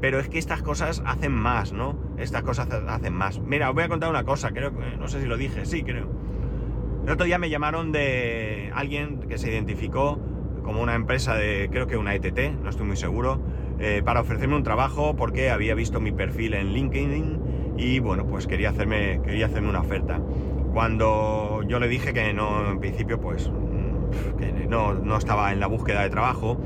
pero 0.00 0.18
es 0.18 0.28
que 0.28 0.38
estas 0.38 0.62
cosas 0.62 1.00
hacen 1.06 1.30
más, 1.30 1.72
¿no? 1.72 1.96
Estas 2.18 2.42
cosas 2.42 2.68
hacen 2.88 3.12
más. 3.12 3.38
Mira, 3.38 3.68
os 3.68 3.74
voy 3.74 3.84
a 3.84 3.88
contar 3.88 4.10
una 4.10 4.24
cosa, 4.24 4.50
creo 4.50 4.76
que, 4.76 4.96
no 4.96 5.06
sé 5.06 5.20
si 5.20 5.28
lo 5.28 5.36
dije, 5.36 5.64
sí, 5.64 5.84
creo. 5.84 6.10
El 7.04 7.10
otro 7.10 7.24
día 7.26 7.38
me 7.38 7.50
llamaron 7.50 7.92
de 7.92 8.72
alguien 8.74 9.20
que 9.28 9.38
se 9.38 9.50
identificó 9.50 10.18
como 10.62 10.80
una 10.80 10.94
empresa 10.94 11.34
de, 11.34 11.68
creo 11.70 11.86
que 11.86 11.96
una 11.96 12.14
ETT, 12.14 12.60
no 12.62 12.70
estoy 12.70 12.86
muy 12.86 12.96
seguro, 12.96 13.40
eh, 13.78 14.02
para 14.04 14.20
ofrecerme 14.20 14.56
un 14.56 14.62
trabajo 14.62 15.16
porque 15.16 15.50
había 15.50 15.74
visto 15.74 16.00
mi 16.00 16.12
perfil 16.12 16.54
en 16.54 16.72
LinkedIn 16.72 17.74
y 17.76 17.98
bueno, 17.98 18.26
pues 18.26 18.46
quería 18.46 18.70
hacerme, 18.70 19.20
quería 19.24 19.46
hacerme 19.46 19.68
una 19.68 19.80
oferta. 19.80 20.20
Cuando 20.72 21.62
yo 21.66 21.78
le 21.78 21.88
dije 21.88 22.12
que 22.12 22.32
no, 22.32 22.70
en 22.70 22.80
principio, 22.80 23.20
pues 23.20 23.50
mm, 23.50 24.38
que 24.38 24.66
no, 24.66 24.94
no 24.94 25.16
estaba 25.16 25.52
en 25.52 25.60
la 25.60 25.66
búsqueda 25.66 26.02
de 26.02 26.10
trabajo, 26.10 26.58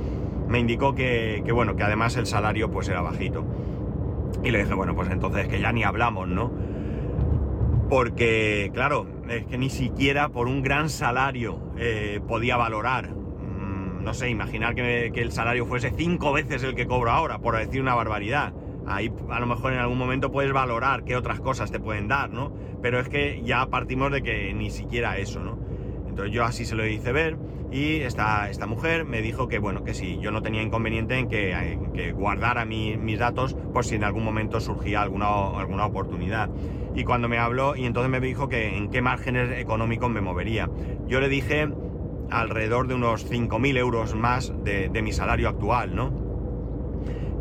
me 0.49 0.61
indicó 0.61 0.95
que, 0.95 1.43
bueno, 1.53 1.77
que 1.77 1.83
además 1.83 2.17
el 2.17 2.27
salario 2.27 2.71
pues 2.71 2.89
era 2.89 3.01
bajito. 3.01 3.45
Y 4.43 4.51
le 4.51 4.59
dije, 4.61 4.75
bueno, 4.75 4.95
pues 4.95 5.11
entonces 5.11 5.49
que 5.49 5.61
ya 5.61 5.73
ni 5.73 5.83
hablamos, 5.83 6.29
¿no? 6.29 6.53
Porque, 7.89 8.71
claro, 8.75 9.07
es 9.29 9.47
que 9.47 9.59
ni 9.59 9.71
siquiera 9.71 10.29
por 10.29 10.49
un 10.49 10.63
gran 10.63 10.89
salario 10.89 11.59
eh, 11.79 12.21
podía 12.27 12.57
valorar. 12.57 13.11
Mm, 13.11 14.05
no 14.05 14.15
sé, 14.15 14.29
imaginar 14.31 14.75
que, 14.75 15.07
el 15.07 15.33
salario 15.33 15.67
fuese 15.67 15.93
cinco 15.97 16.33
veces 16.33 16.63
el 16.63 16.75
que 16.75 16.87
cobro 16.87 17.11
ahora, 17.11 17.39
por 17.39 17.57
decir 17.57 17.81
una 17.81 17.95
barbaridad. 17.95 18.53
Ahí 18.87 19.13
a 19.31 19.41
lo 19.41 19.47
mejor 19.47 19.73
en 19.73 19.79
algún 19.79 19.99
momento 19.99 20.31
puedes 20.31 20.53
valorar 20.53 21.05
qué 21.05 21.17
otras 21.17 21.41
cosas 21.41 21.71
te 21.71 21.81
pueden 21.81 22.09
dar, 22.09 22.31
¿no? 22.31 22.53
Pero 22.83 23.01
es 23.01 23.09
que 23.09 23.43
ya 23.43 23.67
partimos 23.67 24.13
de 24.13 24.23
que 24.23 24.53
ni 24.55 24.71
siquiera 24.71 25.19
eso, 25.19 25.41
¿no? 25.41 25.59
Entonces 26.09 26.33
yo 26.33 26.45
así 26.45 26.65
se 26.65 26.75
lo 26.75 26.87
hice 26.87 27.13
ver 27.13 27.37
y 27.71 27.97
esta, 27.97 28.49
esta 28.49 28.67
mujer 28.67 29.05
me 29.05 29.21
dijo 29.21 29.49
que 29.49 29.59
bueno, 29.59 29.85
que 29.85 29.93
sí, 29.93 30.19
yo 30.21 30.31
no 30.31 30.41
tenía 30.41 30.63
inconveniente 30.63 31.19
en 31.19 31.29
que, 31.29 32.13
guardara 32.13 32.65
mis 32.65 33.19
datos 33.19 33.55
por 33.73 33.85
si 33.85 33.97
en 33.97 34.05
algún 34.05 34.25
momento 34.25 34.61
surgía 34.61 35.03
alguna, 35.03 35.27
alguna 35.59 35.85
oportunidad. 35.85 36.49
Y 36.95 37.05
cuando 37.05 37.29
me 37.29 37.39
habló, 37.39 37.77
y 37.77 37.85
entonces 37.85 38.11
me 38.11 38.21
dijo 38.21 38.49
que 38.49 38.77
en 38.77 38.89
qué 38.89 39.03
márgenes 39.03 39.59
económicos 39.59 40.11
me 40.11 40.23
movería. 40.23 40.71
Yo 41.07 41.21
le 41.21 41.29
dije 41.29 41.69
alrededor 42.31 42.89
de 42.89 42.95
unos 42.95 43.29
5.000 43.29 43.77
euros 43.77 44.15
más 44.15 44.53
de, 44.65 44.89
mi 45.03 45.13
salario 45.13 45.49
actual, 45.49 45.95
¿no? 45.95 46.11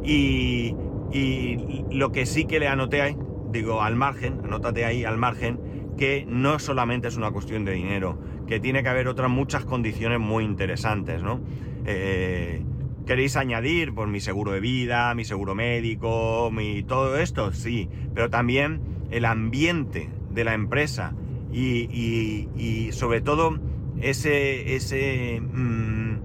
Y, 0.04 0.76
y 1.16 1.86
lo 1.92 2.12
que 2.12 2.26
sí 2.26 2.46
que 2.46 2.60
le 2.60 2.68
anoté 2.68 3.02
ahí, 3.02 3.18
digo, 3.52 3.82
al 3.82 3.96
margen, 3.96 4.42
anótate 4.44 4.84
ahí 4.84 5.06
al 5.06 5.18
margen, 5.18 5.60
que 5.98 6.26
no 6.28 6.60
solamente 6.60 7.08
es 7.08 7.16
una 7.16 7.32
cuestión 7.32 7.64
de 7.64 7.72
dinero, 7.72 8.20
que 8.48 8.60
tiene 8.60 8.84
que 8.84 8.90
haber 8.90 9.08
otras 9.08 9.30
muchas 9.30 9.64
condiciones 9.64 10.20
muy 10.20 10.44
interesantes, 10.44 11.24
¿no? 11.24 11.40
Eh, 11.86 12.64
¿Queréis 13.06 13.38
añadir 13.38 13.94
pues, 13.94 14.10
mi 14.10 14.20
seguro 14.20 14.52
de 14.52 14.60
vida, 14.60 15.14
mi 15.16 15.24
seguro 15.24 15.56
médico, 15.56 16.50
mi, 16.52 16.84
todo 16.84 17.18
esto? 17.18 17.54
Sí, 17.54 17.88
pero 18.14 18.30
también 18.30 18.82
el 19.10 19.26
ambiente 19.26 20.10
de 20.32 20.44
la 20.44 20.54
empresa 20.54 21.14
y, 21.54 22.90
sobre 22.92 23.22
todo 23.22 23.58
ese, 24.02 24.76
ese 24.76 25.40
mm, 25.40 26.16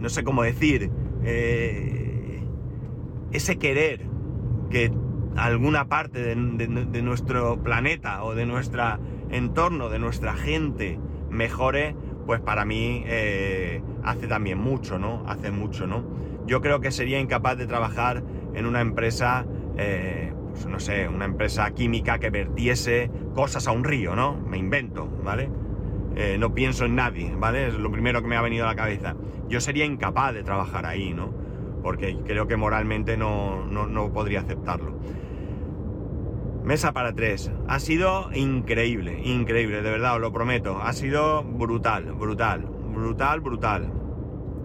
no 0.00 0.08
sé 0.10 0.22
cómo 0.22 0.42
decir, 0.42 0.90
eh, 1.24 2.42
ese 3.32 3.56
querer 3.56 4.13
que 4.74 4.90
alguna 5.36 5.86
parte 5.86 6.34
de, 6.34 6.34
nuestro 6.34 7.62
planeta 7.62 8.24
o 8.24 8.34
de 8.34 8.44
nuestro 8.44 8.98
entorno, 9.30 9.88
de 9.88 10.00
nuestra 10.00 10.34
gente, 10.34 10.98
mejore, 11.30 11.94
pues 12.26 12.40
para 12.40 12.64
mí 12.64 13.04
eh, 13.06 13.84
hace 14.02 14.26
también 14.26 14.58
mucho, 14.58 14.98
¿no? 14.98 15.22
Hace 15.28 15.52
mucho, 15.52 15.86
¿no? 15.86 16.02
Yo 16.48 16.60
creo 16.60 16.80
que 16.80 16.90
sería 16.90 17.20
incapaz 17.20 17.56
de 17.56 17.68
trabajar 17.68 18.24
en 18.52 18.66
una 18.66 18.80
empresa, 18.80 19.46
eh, 19.78 20.32
pues 20.50 20.66
no 20.66 20.80
sé, 20.80 21.06
una 21.06 21.26
empresa 21.26 21.70
química 21.70 22.18
que 22.18 22.30
vertiese 22.30 23.12
cosas 23.32 23.68
a 23.68 23.70
un 23.70 23.84
río, 23.84 24.16
¿no? 24.16 24.36
Me 24.36 24.58
invento, 24.58 25.06
¿vale? 25.22 25.50
Eh, 26.16 26.36
no 26.40 26.52
pienso 26.52 26.84
en 26.84 26.96
nadie, 26.96 27.32
¿vale? 27.36 27.68
Es 27.68 27.74
lo 27.74 27.92
primero 27.92 28.22
que 28.22 28.26
me 28.26 28.36
ha 28.36 28.42
venido 28.42 28.64
a 28.64 28.70
la 28.70 28.76
cabeza. 28.76 29.14
Yo 29.48 29.60
sería 29.60 29.84
incapaz 29.84 30.34
de 30.34 30.42
trabajar 30.42 30.84
ahí, 30.84 31.14
¿no? 31.14 31.43
Porque 31.84 32.16
creo 32.24 32.48
que 32.48 32.56
moralmente 32.56 33.18
no, 33.18 33.66
no, 33.66 33.86
no 33.86 34.10
podría 34.12 34.40
aceptarlo. 34.40 34.98
Mesa 36.64 36.92
para 36.94 37.12
tres. 37.14 37.52
Ha 37.68 37.78
sido 37.78 38.30
increíble, 38.32 39.20
increíble, 39.22 39.82
de 39.82 39.90
verdad, 39.90 40.14
os 40.14 40.20
lo 40.22 40.32
prometo. 40.32 40.80
Ha 40.80 40.94
sido 40.94 41.44
brutal, 41.44 42.14
brutal, 42.14 42.62
brutal, 42.62 43.40
brutal. 43.40 43.92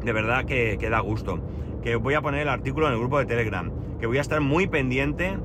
De 0.02 0.14
verdad 0.14 0.46
que, 0.46 0.78
da 0.90 1.02
gusto. 1.02 1.42
Que 1.84 1.98
voy 1.98 2.14
a 2.14 2.22
poner 2.22 2.44
el 2.44 2.48
artículo 2.50 2.88
en 2.88 2.94
el 2.94 3.00
grupo 3.00 3.20
de 3.20 3.26
Telegram. 3.26 3.70
Que 4.00 4.08
voy 4.08 4.18
a 4.18 4.22
estar 4.22 4.40
muy 4.40 4.68
pendiente 4.68 5.38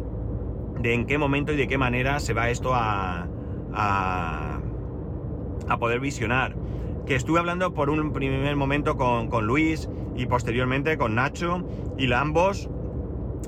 de 0.80 0.94
en 0.94 1.06
qué 1.06 1.18
momento 1.18 1.52
y 1.52 1.56
de 1.56 1.66
qué 1.66 1.76
manera 1.76 2.20
se 2.20 2.34
va 2.34 2.50
esto 2.50 2.72
a, 2.72 3.26
a, 3.72 4.60
a 5.68 5.78
poder 5.78 5.98
visionar. 5.98 6.54
Que 7.06 7.14
estuve 7.14 7.38
hablando 7.38 7.74
por 7.74 7.90
un 7.90 8.12
primer 8.12 8.56
momento 8.56 8.96
con, 8.96 9.28
con 9.28 9.46
Luis 9.46 9.88
y 10.16 10.26
posteriormente 10.26 10.96
con 10.96 11.14
Nacho 11.14 11.66
y 11.98 12.12
ambos 12.12 12.70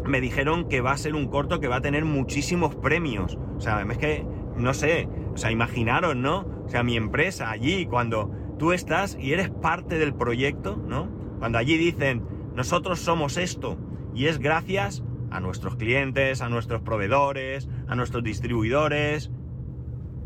me 0.05 0.21
dijeron 0.21 0.69
que 0.69 0.81
va 0.81 0.93
a 0.93 0.99
ser 0.99 1.15
un 1.15 1.29
corto 1.29 1.61
que 1.61 1.69
va 1.69 1.77
a 1.77 1.81
tener 1.81 2.05
muchísimos 2.05 2.75
premios. 2.75 3.39
O 3.57 3.61
sea, 3.61 3.81
es 3.83 3.99
que, 3.99 4.27
no 4.57 4.75
sé, 4.75 5.09
o 5.33 5.37
sea, 5.37 5.51
imaginaros, 5.51 6.17
¿no? 6.17 6.47
O 6.65 6.69
sea, 6.69 6.83
mi 6.83 6.97
empresa 6.97 7.51
allí, 7.51 7.87
cuando 7.87 8.31
tú 8.59 8.73
estás 8.73 9.17
y 9.21 9.33
eres 9.33 9.51
parte 9.51 9.99
del 9.99 10.15
proyecto, 10.15 10.77
¿no? 10.77 11.09
Cuando 11.39 11.59
allí 11.59 11.77
dicen, 11.77 12.23
nosotros 12.55 13.01
somos 13.01 13.37
esto, 13.37 13.77
y 14.15 14.27
es 14.27 14.39
gracias 14.39 15.03
a 15.31 15.41
nuestros 15.41 15.77
clientes, 15.77 16.41
a 16.41 16.49
nuestros 16.49 16.81
proveedores, 16.83 17.69
a 17.89 17.95
nuestros 17.95 18.23
distribuidores, 18.23 19.31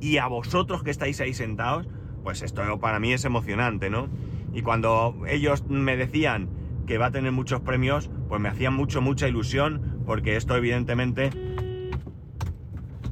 y 0.01 0.19
a 0.19 0.29
vosotros 0.29 0.83
que 0.83 0.91
estáis 0.91 1.21
ahí 1.21 1.35
sentados, 1.35 1.89
pues 2.23 2.43
esto 2.43 2.63
para 2.81 3.01
mí 3.01 3.13
es 3.13 3.25
emocionante, 3.25 3.91
¿no? 3.91 4.09
Y 4.53 4.63
cuando 4.63 5.15
ellos 5.29 5.65
me 5.69 5.97
decían, 5.97 6.49
que 6.91 6.99
va 6.99 7.07
a 7.07 7.11
tener 7.13 7.31
muchos 7.31 7.61
premios, 7.61 8.11
pues 8.29 8.41
me 8.41 8.49
hacía 8.49 8.73
mucho, 8.73 9.01
mucha 9.01 9.29
ilusión, 9.29 10.03
porque 10.07 10.35
esto 10.35 10.57
evidentemente 10.57 11.31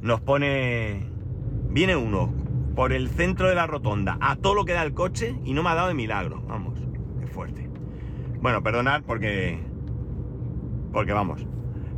nos 0.01 0.19
pone... 0.19 1.07
Viene 1.69 1.95
uno 1.95 2.33
por 2.75 2.91
el 2.91 3.09
centro 3.09 3.47
de 3.47 3.55
la 3.55 3.67
rotonda 3.67 4.17
a 4.19 4.35
todo 4.35 4.53
lo 4.53 4.65
que 4.65 4.73
da 4.73 4.83
el 4.83 4.93
coche 4.93 5.35
y 5.45 5.53
no 5.53 5.63
me 5.63 5.69
ha 5.69 5.75
dado 5.75 5.87
de 5.87 5.93
milagro, 5.93 6.41
vamos, 6.47 6.77
qué 7.21 7.27
fuerte. 7.27 7.69
Bueno, 8.41 8.61
perdonad 8.63 9.03
porque... 9.03 9.59
Porque 10.91 11.13
vamos. 11.13 11.45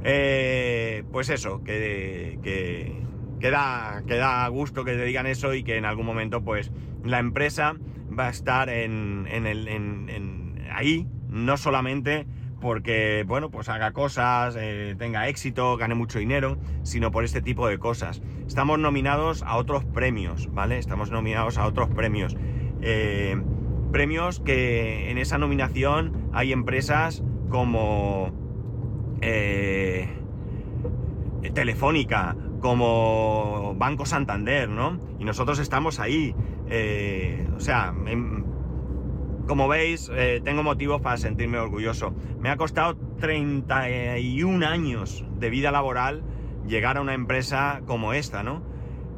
Eh, 0.03 1.03
pues 1.11 1.29
eso, 1.29 1.63
que, 1.63 2.37
que, 2.43 3.01
que, 3.41 3.49
da, 3.51 4.47
gusto 4.49 4.85
que 4.85 4.93
te 4.93 5.03
digan 5.03 5.25
eso 5.25 5.53
y 5.53 5.63
que 5.63 5.77
en 5.77 5.85
algún 5.85 6.05
momento 6.05 6.41
pues 6.43 6.71
la 7.03 7.19
empresa 7.19 7.75
va 8.17 8.27
a 8.27 8.29
estar 8.29 8.69
en, 8.69 9.27
en 9.29 9.47
el, 9.47 9.67
en, 9.67 10.67
ahí, 10.71 11.07
no 11.29 11.57
solamente 11.57 12.27
porque, 12.61 13.25
bueno, 13.27 13.49
pues 13.49 13.69
haga 13.69 13.91
cosas, 13.91 14.55
eh, 14.57 14.95
tenga 14.97 15.27
éxito, 15.27 15.77
gane 15.77 15.95
mucho 15.95 16.19
dinero, 16.19 16.59
sino 16.83 17.11
por 17.11 17.23
este 17.23 17.41
tipo 17.41 17.67
de 17.67 17.79
cosas. 17.79 18.21
Estamos 18.45 18.77
nominados 18.77 19.41
a 19.41 19.57
otros 19.57 19.83
premios, 19.83 20.53
¿vale? 20.53 20.77
Estamos 20.77 21.09
nominados 21.09 21.57
a 21.57 21.65
otros 21.65 21.89
premios. 21.89 22.37
Eh, 22.81 23.35
premios 23.91 24.39
que 24.39 25.09
en 25.09 25.17
esa 25.17 25.39
nominación 25.39 26.29
hay 26.33 26.53
empresas 26.53 27.23
como 27.49 28.31
eh, 29.21 30.07
Telefónica, 31.53 32.35
como 32.61 33.75
Banco 33.77 34.05
Santander, 34.05 34.69
¿no? 34.69 34.99
Y 35.19 35.25
nosotros 35.25 35.59
estamos 35.59 35.99
ahí. 35.99 36.35
o 37.55 37.59
sea, 37.59 37.93
como 39.51 39.67
veis, 39.67 40.09
eh, 40.15 40.39
tengo 40.43 40.63
motivos 40.63 41.01
para 41.01 41.17
sentirme 41.17 41.57
orgulloso. 41.57 42.13
Me 42.39 42.49
ha 42.49 42.55
costado 42.55 42.95
31 43.19 44.65
años 44.65 45.25
de 45.39 45.49
vida 45.49 45.71
laboral 45.71 46.23
llegar 46.65 46.97
a 46.97 47.01
una 47.01 47.13
empresa 47.13 47.81
como 47.85 48.13
esta, 48.13 48.43
¿no? 48.43 48.63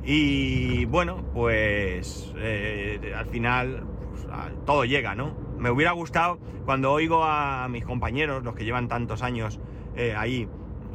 Y 0.04 0.86
bueno, 0.86 1.24
pues 1.34 2.34
eh, 2.38 3.14
al 3.16 3.28
final 3.28 3.84
pues, 4.10 4.28
todo 4.66 4.86
llega, 4.86 5.14
¿no? 5.14 5.36
Me 5.60 5.70
hubiera 5.70 5.92
gustado 5.92 6.40
cuando 6.66 6.92
oigo 6.92 7.24
a 7.24 7.68
mis 7.70 7.86
compañeros, 7.86 8.44
los 8.44 8.56
que 8.56 8.66
llevan 8.66 8.88
tantos 8.88 9.22
años 9.22 9.60
eh, 9.96 10.16
ahí, 10.18 10.48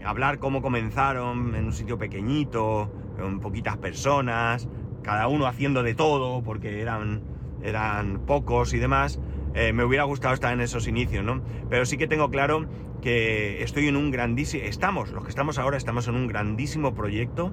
hablar 0.09 0.39
cómo 0.39 0.63
comenzaron 0.63 1.55
en 1.55 1.67
un 1.67 1.73
sitio 1.73 1.99
pequeñito, 1.99 2.91
con 3.19 3.41
poquitas 3.41 3.77
personas, 3.77 4.67
cada 5.03 5.29
uno 5.29 5.47
haciendo 5.47 5.83
de 5.83 5.95
todo, 5.95 6.43
porque 6.43 6.81
eran, 6.81 7.23
eran 7.63 8.21
pocos 8.21 8.73
y 8.73 8.79
demás. 8.79 9.21
Eh, 9.55 9.73
me 9.75 9.85
hubiera 9.85 10.05
gustado 10.05 10.33
estar 10.33 10.53
en 10.53 10.61
esos 10.61 10.87
inicios, 10.89 11.25
¿no? 11.25 11.43
Pero 11.69 11.85
sí 11.85 11.99
que 11.99 12.07
tengo 12.07 12.31
claro 12.31 12.67
que 13.03 13.63
estoy 13.63 13.89
en 13.89 13.97
un 13.97 14.11
grandísimo, 14.11 14.65
estamos, 14.65 15.11
los 15.13 15.25
que 15.25 15.31
estamos 15.31 15.59
ahora, 15.59 15.77
estamos 15.77 16.09
en 16.09 16.15
un 16.15 16.27
grandísimo 16.27 16.95
proyecto 16.95 17.53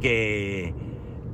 que, 0.00 0.74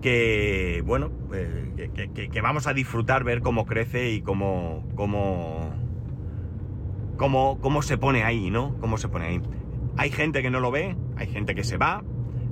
que 0.00 0.82
bueno, 0.86 1.10
eh, 1.34 1.90
que, 2.32 2.40
vamos 2.40 2.68
a 2.68 2.74
disfrutar, 2.74 3.24
ver 3.24 3.42
cómo 3.42 3.66
crece 3.66 4.12
y 4.12 4.22
cómo, 4.22 4.86
cómo, 4.94 5.72
cómo, 7.16 7.58
cómo 7.60 7.82
se 7.82 7.98
pone 7.98 8.22
ahí, 8.22 8.50
¿no? 8.50 8.76
Cómo 8.80 8.98
se 8.98 9.08
pone 9.08 9.26
ahí. 9.26 9.42
Hay 9.96 10.10
gente 10.10 10.42
que 10.42 10.50
no 10.50 10.60
lo 10.60 10.70
ve, 10.70 10.96
hay 11.16 11.26
gente 11.26 11.54
que 11.54 11.64
se 11.64 11.76
va 11.76 12.02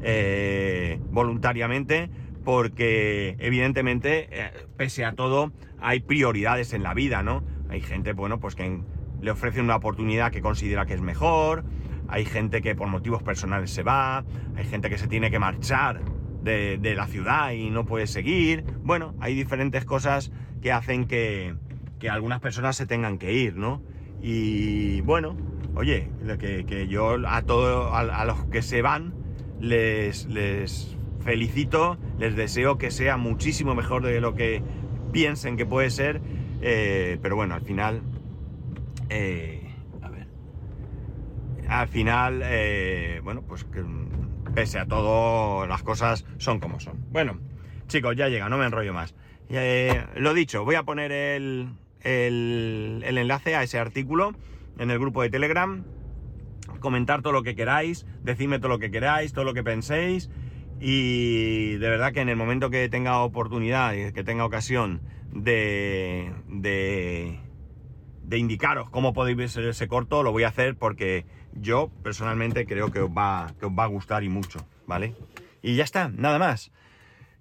eh, 0.03 1.01
voluntariamente, 1.11 2.11
porque 2.45 3.37
evidentemente, 3.39 4.29
eh, 4.31 4.51
pese 4.77 5.05
a 5.05 5.13
todo, 5.13 5.53
hay 5.81 6.01
prioridades 6.01 6.73
en 6.73 6.83
la 6.83 6.95
vida, 6.95 7.23
¿no? 7.23 7.45
Hay 7.69 7.81
gente, 7.81 8.13
bueno, 8.13 8.41
pues 8.41 8.55
que 8.55 8.81
le 9.21 9.31
ofrece 9.31 9.61
una 9.61 9.77
oportunidad 9.77 10.33
que 10.33 10.41
considera 10.41 10.87
que 10.87 10.95
es 10.95 11.01
mejor, 11.01 11.65
hay 12.09 12.25
gente 12.25 12.61
que 12.61 12.75
por 12.75 12.89
motivos 12.89 13.23
personales 13.23 13.71
se 13.71 13.83
va, 13.83 14.25
hay 14.57 14.65
gente 14.65 14.91
que 14.91 14.99
se 14.99 15.09
tiene 15.09 15.31
que 15.31 15.39
marchar 15.39 16.03
de, 16.43 16.95
la 16.97 17.07
ciudad 17.07 17.53
y 17.53 17.71
no 17.71 17.85
puede 17.85 18.07
seguir. 18.07 18.65
Bueno, 18.83 19.15
hay 19.21 19.35
diferentes 19.35 19.85
cosas 19.85 20.33
que 20.61 20.73
hacen 20.73 21.07
que, 21.07 21.55
algunas 22.11 22.41
personas 22.41 22.77
se 22.77 22.85
tengan 22.85 23.17
que 23.17 23.33
ir, 23.33 23.57
¿no? 23.57 23.81
Y 24.21 25.01
bueno, 25.03 25.37
oye, 25.75 26.09
que, 26.39 26.87
yo 26.89 27.17
a 27.27 27.43
todos, 27.43 27.91
a, 27.93 28.25
los 28.25 28.45
que 28.47 28.63
se 28.63 28.83
van, 28.83 29.15
les, 29.61 30.27
felicito, 31.25 31.99
les 32.19 32.37
deseo 32.37 32.79
que 32.79 32.91
sea 32.91 33.17
muchísimo 33.17 33.75
mejor 33.75 34.05
de 34.05 34.21
lo 34.21 34.35
que 34.35 34.63
piensen 35.13 35.57
que 35.57 35.67
puede 35.67 35.91
ser, 35.91 36.21
eh, 36.61 37.19
pero 37.23 37.37
bueno, 37.37 37.55
al 37.55 37.63
final, 37.63 38.03
eh, 39.09 39.63
a 40.03 40.09
ver, 40.09 40.27
al 41.69 41.89
final, 41.89 42.43
eh, 42.45 43.21
bueno, 43.23 43.43
pues 43.43 43.65
que, 43.65 43.85
pese 44.55 44.79
a 44.79 44.87
todo, 44.87 45.67
las 45.67 45.83
cosas 45.83 46.25
son 46.39 46.61
como 46.61 46.81
son. 46.81 46.99
Bueno, 47.11 47.39
chicos, 47.89 48.17
ya 48.17 48.29
llega, 48.29 48.49
no 48.49 48.59
me 48.59 48.67
enrollo 48.67 48.93
más. 48.93 49.15
lo 50.17 50.35
dicho, 50.35 50.65
voy 50.65 50.75
a 50.75 50.83
poner 50.83 51.13
el, 51.13 51.69
el, 52.01 53.03
el 53.07 53.19
enlace 53.19 53.55
a 53.55 53.63
ese 53.63 53.79
artículo 53.79 54.35
en 54.79 54.91
el 54.91 54.99
grupo 54.99 55.23
de 55.23 55.31
Telegram 55.31 55.85
comentar 56.81 57.23
todo 57.23 57.33
lo 57.33 57.43
que 57.43 57.55
queráis, 57.55 58.07
decidme 58.23 58.59
todo 58.59 58.69
lo 58.69 58.79
que 58.79 58.91
queráis, 58.91 59.33
todo 59.33 59.45
lo 59.45 59.55
que 59.55 59.63
penséis 59.63 60.31
y 60.81 61.77
de 61.77 61.89
verdad 61.89 62.13
que 62.13 62.21
en 62.21 62.29
el 62.29 62.37
momento 62.37 62.69
que 62.69 62.89
tenga 62.89 63.21
oportunidad 63.21 63.95
y 63.95 64.13
que 64.13 64.25
tenga 64.25 64.45
ocasión 64.45 65.01
de, 65.33 66.33
de, 66.49 67.39
indicaros 68.37 68.91
cómo 68.91 69.13
podéis 69.13 69.55
ver 69.55 69.69
ese 69.69 69.89
corto, 69.89 70.23
lo 70.23 70.33
voy 70.33 70.43
a 70.43 70.49
hacer 70.49 70.77
porque 70.77 71.25
yo 71.55 71.91
personalmente 72.03 72.67
creo 72.67 72.91
que 72.91 73.01
os 73.01 73.11
va, 73.11 73.55
que 73.61 73.67
os 73.67 73.73
va 73.73 73.85
a 73.85 73.87
gustar 73.87 74.25
y 74.25 74.29
mucho, 74.29 74.67
¿vale? 74.87 75.15
Y 75.63 75.77
ya 75.77 75.85
está, 75.85 76.09
nada 76.09 76.39
más. 76.39 76.73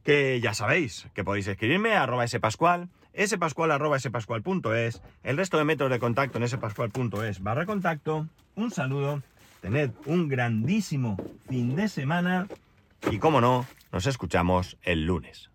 Que 0.04 0.39
ya 0.39 0.54
sabéis 0.54 1.08
que 1.13 1.24
podéis 1.24 1.48
escribirme 1.48 1.94
a 1.94 2.04
arroba 2.04 2.28
spascual, 2.28 2.89
spascual 3.17 3.71
arroba 3.71 4.00
el 4.00 5.38
resto 5.38 5.58
de 5.58 5.63
métodos 5.63 5.91
de 5.91 6.00
contacto 6.00 6.38
en 6.38 6.47
spascual.es 6.47 7.43
barra 7.43 7.65
contacto. 7.65 8.28
Un 8.56 8.71
saludo, 8.71 9.21
tened 9.62 9.91
un 10.06 10.28
grandísimo 10.28 11.17
fin 11.47 11.76
de 11.76 11.88
semana 11.88 12.47
y 13.10 13.19
como 13.19 13.41
no, 13.41 13.65
nos 13.91 14.08
escuchamos 14.08 14.78
el 14.84 15.06
lunes. 15.06 15.51